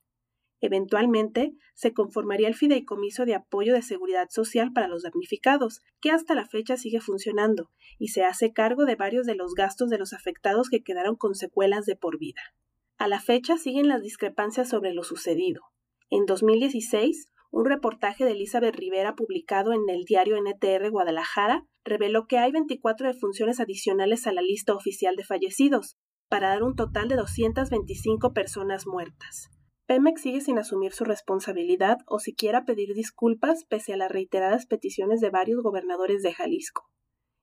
Eventualmente, 0.60 1.54
se 1.74 1.94
conformaría 1.94 2.46
el 2.46 2.54
Fideicomiso 2.54 3.24
de 3.24 3.34
Apoyo 3.34 3.72
de 3.72 3.82
Seguridad 3.82 4.28
Social 4.30 4.72
para 4.72 4.88
los 4.88 5.02
damnificados, 5.02 5.80
que 6.00 6.10
hasta 6.10 6.34
la 6.34 6.46
fecha 6.46 6.76
sigue 6.76 7.00
funcionando, 7.00 7.70
y 7.98 8.08
se 8.08 8.24
hace 8.24 8.52
cargo 8.52 8.84
de 8.84 8.94
varios 8.94 9.26
de 9.26 9.34
los 9.34 9.54
gastos 9.54 9.88
de 9.88 9.98
los 9.98 10.12
afectados 10.12 10.68
que 10.68 10.82
quedaron 10.82 11.16
con 11.16 11.34
secuelas 11.34 11.86
de 11.86 11.96
por 11.96 12.18
vida. 12.18 12.42
A 12.98 13.08
la 13.08 13.20
fecha 13.20 13.56
siguen 13.56 13.88
las 13.88 14.02
discrepancias 14.02 14.68
sobre 14.68 14.92
lo 14.92 15.02
sucedido. 15.02 15.62
En 16.10 16.26
2016, 16.26 17.28
un 17.50 17.64
reportaje 17.64 18.24
de 18.24 18.32
Elizabeth 18.32 18.76
Rivera 18.76 19.14
publicado 19.14 19.72
en 19.72 19.88
el 19.88 20.04
diario 20.04 20.36
NTR 20.36 20.90
Guadalajara 20.90 21.66
reveló 21.84 22.26
que 22.26 22.38
hay 22.38 22.52
24 22.52 23.08
defunciones 23.08 23.60
adicionales 23.60 24.26
a 24.26 24.32
la 24.32 24.42
lista 24.42 24.74
oficial 24.74 25.16
de 25.16 25.24
fallecidos, 25.24 25.96
para 26.28 26.48
dar 26.48 26.62
un 26.62 26.76
total 26.76 27.08
de 27.08 27.16
225 27.16 28.32
personas 28.32 28.86
muertas. 28.86 29.50
Pemex 29.86 30.22
sigue 30.22 30.40
sin 30.40 30.58
asumir 30.58 30.92
su 30.92 31.04
responsabilidad 31.04 31.98
o 32.06 32.20
siquiera 32.20 32.64
pedir 32.64 32.94
disculpas 32.94 33.64
pese 33.64 33.92
a 33.92 33.96
las 33.96 34.10
reiteradas 34.10 34.66
peticiones 34.66 35.20
de 35.20 35.30
varios 35.30 35.62
gobernadores 35.62 36.22
de 36.22 36.32
Jalisco. 36.32 36.88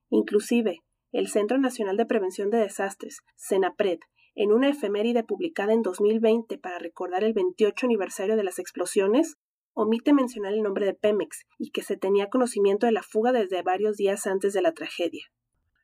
Inclusive, 0.08 0.78
el 1.12 1.28
Centro 1.28 1.58
Nacional 1.58 1.98
de 1.98 2.06
Prevención 2.06 2.48
de 2.48 2.56
Desastres, 2.58 3.20
CENAPRED, 3.36 3.98
en 4.34 4.52
una 4.52 4.70
efeméride 4.70 5.24
publicada 5.24 5.74
en 5.74 5.82
2020 5.82 6.56
para 6.58 6.78
recordar 6.78 7.24
el 7.24 7.34
28 7.34 7.84
aniversario 7.84 8.36
de 8.36 8.44
las 8.44 8.58
explosiones, 8.58 9.36
omite 9.80 10.12
mencionar 10.12 10.52
el 10.52 10.62
nombre 10.62 10.86
de 10.86 10.94
Pemex 10.94 11.46
y 11.58 11.70
que 11.70 11.82
se 11.82 11.96
tenía 11.96 12.28
conocimiento 12.28 12.86
de 12.86 12.92
la 12.92 13.02
fuga 13.02 13.32
desde 13.32 13.62
varios 13.62 13.96
días 13.96 14.26
antes 14.26 14.52
de 14.52 14.62
la 14.62 14.72
tragedia. 14.72 15.24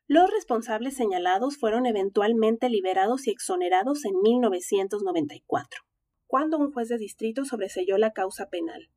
Los 0.07 0.29
responsables 0.29 0.95
señalados 0.95 1.57
fueron 1.57 1.85
eventualmente 1.85 2.69
liberados 2.69 3.27
y 3.27 3.31
exonerados 3.31 4.05
en 4.05 4.21
1994 4.21 5.85
cuando 6.27 6.57
un 6.57 6.71
juez 6.71 6.89
de 6.89 6.97
distrito 6.97 7.45
sobreseyó 7.45 7.97
la 7.97 8.11
causa 8.11 8.49
penal. 8.49 8.89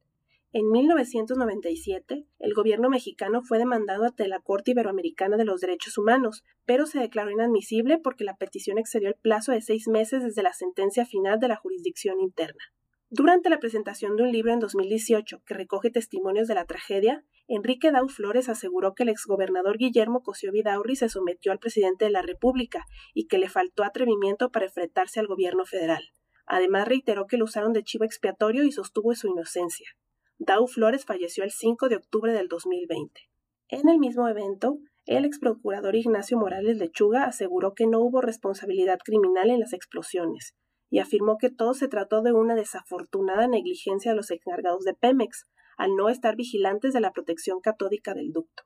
En 0.53 0.71
1997, 0.71 2.27
el 2.39 2.55
gobierno 2.55 2.89
mexicano 2.89 3.43
fue 3.43 3.59
demandado 3.59 4.05
ante 4.05 4.27
la 4.29 4.41
Corte 4.41 4.71
Iberoamericana 4.71 5.37
de 5.37 5.45
los 5.45 5.61
Derechos 5.61 5.99
Humanos, 5.99 6.43
pero 6.65 6.87
se 6.87 6.99
declaró 6.99 7.31
inadmisible 7.31 7.99
porque 7.99 8.25
la 8.25 8.37
petición 8.37 8.79
excedió 8.79 9.09
el 9.09 9.15
plazo 9.15 9.53
de 9.53 9.61
seis 9.61 9.89
meses 9.89 10.25
desde 10.25 10.43
la 10.43 10.55
sentencia 10.55 11.05
final 11.05 11.39
de 11.39 11.49
la 11.49 11.57
jurisdicción 11.57 12.19
interna. 12.19 12.65
Durante 13.11 13.49
la 13.49 13.59
presentación 13.59 14.17
de 14.17 14.25
un 14.25 14.33
libro 14.33 14.53
en 14.53 14.59
2018 14.59 15.41
que 15.47 15.55
recoge 15.55 15.91
testimonios 15.91 16.47
de 16.47 16.55
la 16.55 16.67
tragedia, 16.67 17.25
Enrique 17.47 17.91
Dau 17.91 18.07
Flores 18.07 18.51
aseguró 18.51 18.95
que 18.95 19.05
el 19.05 19.09
exgobernador 19.09 19.79
Guillermo 19.79 20.23
Cosío 20.23 20.53
Vidaurri 20.53 20.95
se 20.95 21.09
sometió 21.09 21.51
al 21.51 21.59
presidente 21.59 22.05
de 22.05 22.11
la 22.11 22.21
República 22.21 22.85
y 23.15 23.27
que 23.27 23.39
le 23.39 23.49
faltó 23.49 23.83
atrevimiento 23.83 24.51
para 24.51 24.67
enfrentarse 24.67 25.21
al 25.21 25.27
gobierno 25.27 25.65
federal. 25.65 26.03
Además 26.45 26.87
reiteró 26.87 27.27
que 27.27 27.39
lo 27.39 27.47
usaron 27.47 27.73
de 27.73 27.83
chivo 27.83 28.05
expiatorio 28.05 28.63
y 28.65 28.73
sostuvo 28.73 29.15
su 29.15 29.29
inocencia. 29.29 29.89
Dau 30.37 30.67
Flores 30.67 31.07
falleció 31.07 31.45
el 31.45 31.51
5 31.51 31.89
de 31.89 31.97
octubre 31.97 32.35
del 32.35 32.49
2020. 32.49 33.23
En 33.69 33.89
el 33.89 33.99
mismo 33.99 34.29
evento, 34.29 34.81
el 35.07 35.25
ex 35.25 35.39
procurador 35.39 35.97
Ignacio 35.97 36.37
Morales 36.37 36.77
Lechuga 36.77 37.25
aseguró 37.25 37.73
que 37.73 37.87
no 37.87 38.01
hubo 38.01 38.21
responsabilidad 38.21 38.99
criminal 39.03 39.49
en 39.49 39.61
las 39.61 39.73
explosiones 39.73 40.55
y 40.91 41.01
afirmó 41.01 41.37
que 41.39 41.51
todo 41.51 41.75
se 41.75 41.89
trató 41.89 42.23
de 42.23 42.33
una 42.33 42.55
desafortunada 42.55 43.47
negligencia 43.47 44.13
de 44.13 44.17
los 44.17 44.31
encargados 44.31 44.85
de 44.85 44.95
Pemex 44.95 45.47
al 45.77 45.95
no 45.95 46.09
estar 46.09 46.37
vigilantes 46.37 46.93
de 46.93 47.01
la 47.01 47.13
protección 47.13 47.61
catódica 47.61 48.15
del 48.15 48.33
ducto. 48.33 48.65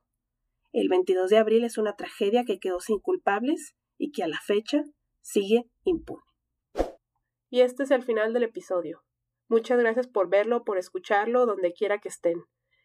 El 0.73 0.89
22 0.89 1.29
de 1.29 1.39
abril 1.39 1.65
es 1.65 1.77
una 1.77 1.97
tragedia 1.97 2.45
que 2.45 2.59
quedó 2.59 2.81
sin 2.81 2.99
culpables 2.99 3.75
y 3.99 4.11
que 4.13 4.23
a 4.23 4.29
la 4.29 4.41
fecha 4.41 4.85
sigue 5.21 5.69
impune. 5.85 6.23
Y 7.51 7.61
este 7.61 7.83
es 7.83 7.91
el 7.91 8.03
final 8.03 8.33
del 8.33 8.45
episodio. 8.45 9.05
Muchas 9.49 9.79
gracias 9.79 10.07
por 10.07 10.31
verlo, 10.31 10.65
por 10.65 10.79
escucharlo, 10.79 11.45
donde 11.45 11.75
quiera 11.75 11.99
que 11.99 12.09
estén. 12.09 12.43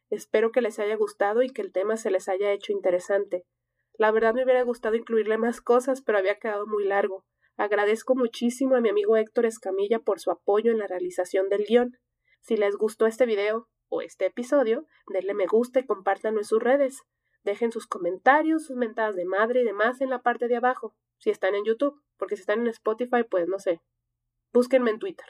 Espero 0.10 0.52
que 0.52 0.62
les 0.62 0.80
haya 0.80 0.98
gustado 0.98 1.42
y 1.42 1.50
que 1.50 1.62
el 1.62 1.72
tema 1.72 1.96
se 1.96 2.12
les 2.12 2.28
haya 2.28 2.52
hecho 2.52 2.74
interesante. 2.74 3.46
La 3.98 4.12
verdad 4.12 4.34
me 4.34 4.44
hubiera 4.44 4.64
gustado 4.64 4.96
incluirle 4.96 5.38
más 5.38 5.62
cosas, 5.62 6.02
pero 6.02 6.18
había 6.18 6.40
quedado 6.40 6.68
muy 6.68 6.84
largo. 6.84 7.26
Agradezco 7.58 8.16
muchísimo 8.16 8.76
a 8.76 8.82
mi 8.82 8.90
amigo 8.90 9.18
Héctor 9.18 9.46
Escamilla 9.46 10.00
por 10.00 10.20
su 10.20 10.32
apoyo 10.32 10.72
en 10.72 10.78
la 10.78 10.88
realización 10.88 11.50
del 11.50 11.66
guion. 11.66 11.98
Si 12.42 12.56
les 12.56 12.76
gustó 12.76 13.06
este 13.08 13.26
video 13.26 13.68
o 13.90 14.02
este 14.02 14.28
episodio, 14.28 14.86
denle 15.08 15.34
me 15.34 15.48
gusta 15.48 15.80
y 15.80 15.86
compártanlo 15.86 16.40
en 16.40 16.46
sus 16.46 16.62
redes. 16.62 17.02
Dejen 17.44 17.72
sus 17.72 17.88
comentarios, 17.88 18.66
sus 18.66 18.78
mentadas 18.78 19.16
de 19.16 19.26
madre 19.26 19.62
y 19.62 19.66
demás 19.66 20.02
en 20.02 20.10
la 20.10 20.22
parte 20.22 20.48
de 20.48 20.56
abajo, 20.56 20.96
si 21.18 21.30
están 21.30 21.56
en 21.56 21.66
YouTube, 21.66 22.02
porque 22.18 22.36
si 22.36 22.42
están 22.42 22.62
en 22.62 22.68
Spotify, 22.68 23.24
pues 23.30 23.48
no 23.48 23.60
sé, 23.60 23.82
Búsquenme 24.54 24.92
en 24.92 25.00
Twitter. 25.00 25.26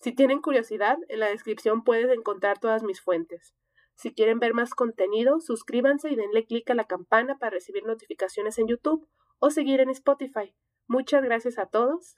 Si 0.00 0.12
tienen 0.12 0.40
curiosidad, 0.40 0.96
en 1.08 1.20
la 1.20 1.28
descripción 1.28 1.82
pueden 1.82 2.10
encontrar 2.10 2.58
todas 2.58 2.82
mis 2.82 3.00
fuentes. 3.00 3.54
Si 3.94 4.14
quieren 4.14 4.38
ver 4.38 4.54
más 4.54 4.74
contenido, 4.74 5.40
suscríbanse 5.40 6.10
y 6.10 6.16
denle 6.16 6.46
clic 6.46 6.70
a 6.70 6.74
la 6.74 6.86
campana 6.86 7.38
para 7.38 7.50
recibir 7.50 7.84
notificaciones 7.84 8.58
en 8.58 8.68
YouTube 8.68 9.08
o 9.38 9.50
seguir 9.50 9.80
en 9.80 9.90
Spotify. 9.90 10.54
Muchas 10.86 11.22
gracias 11.22 11.58
a 11.58 11.66
todos. 11.66 12.16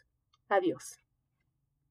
Adiós. 0.48 1.05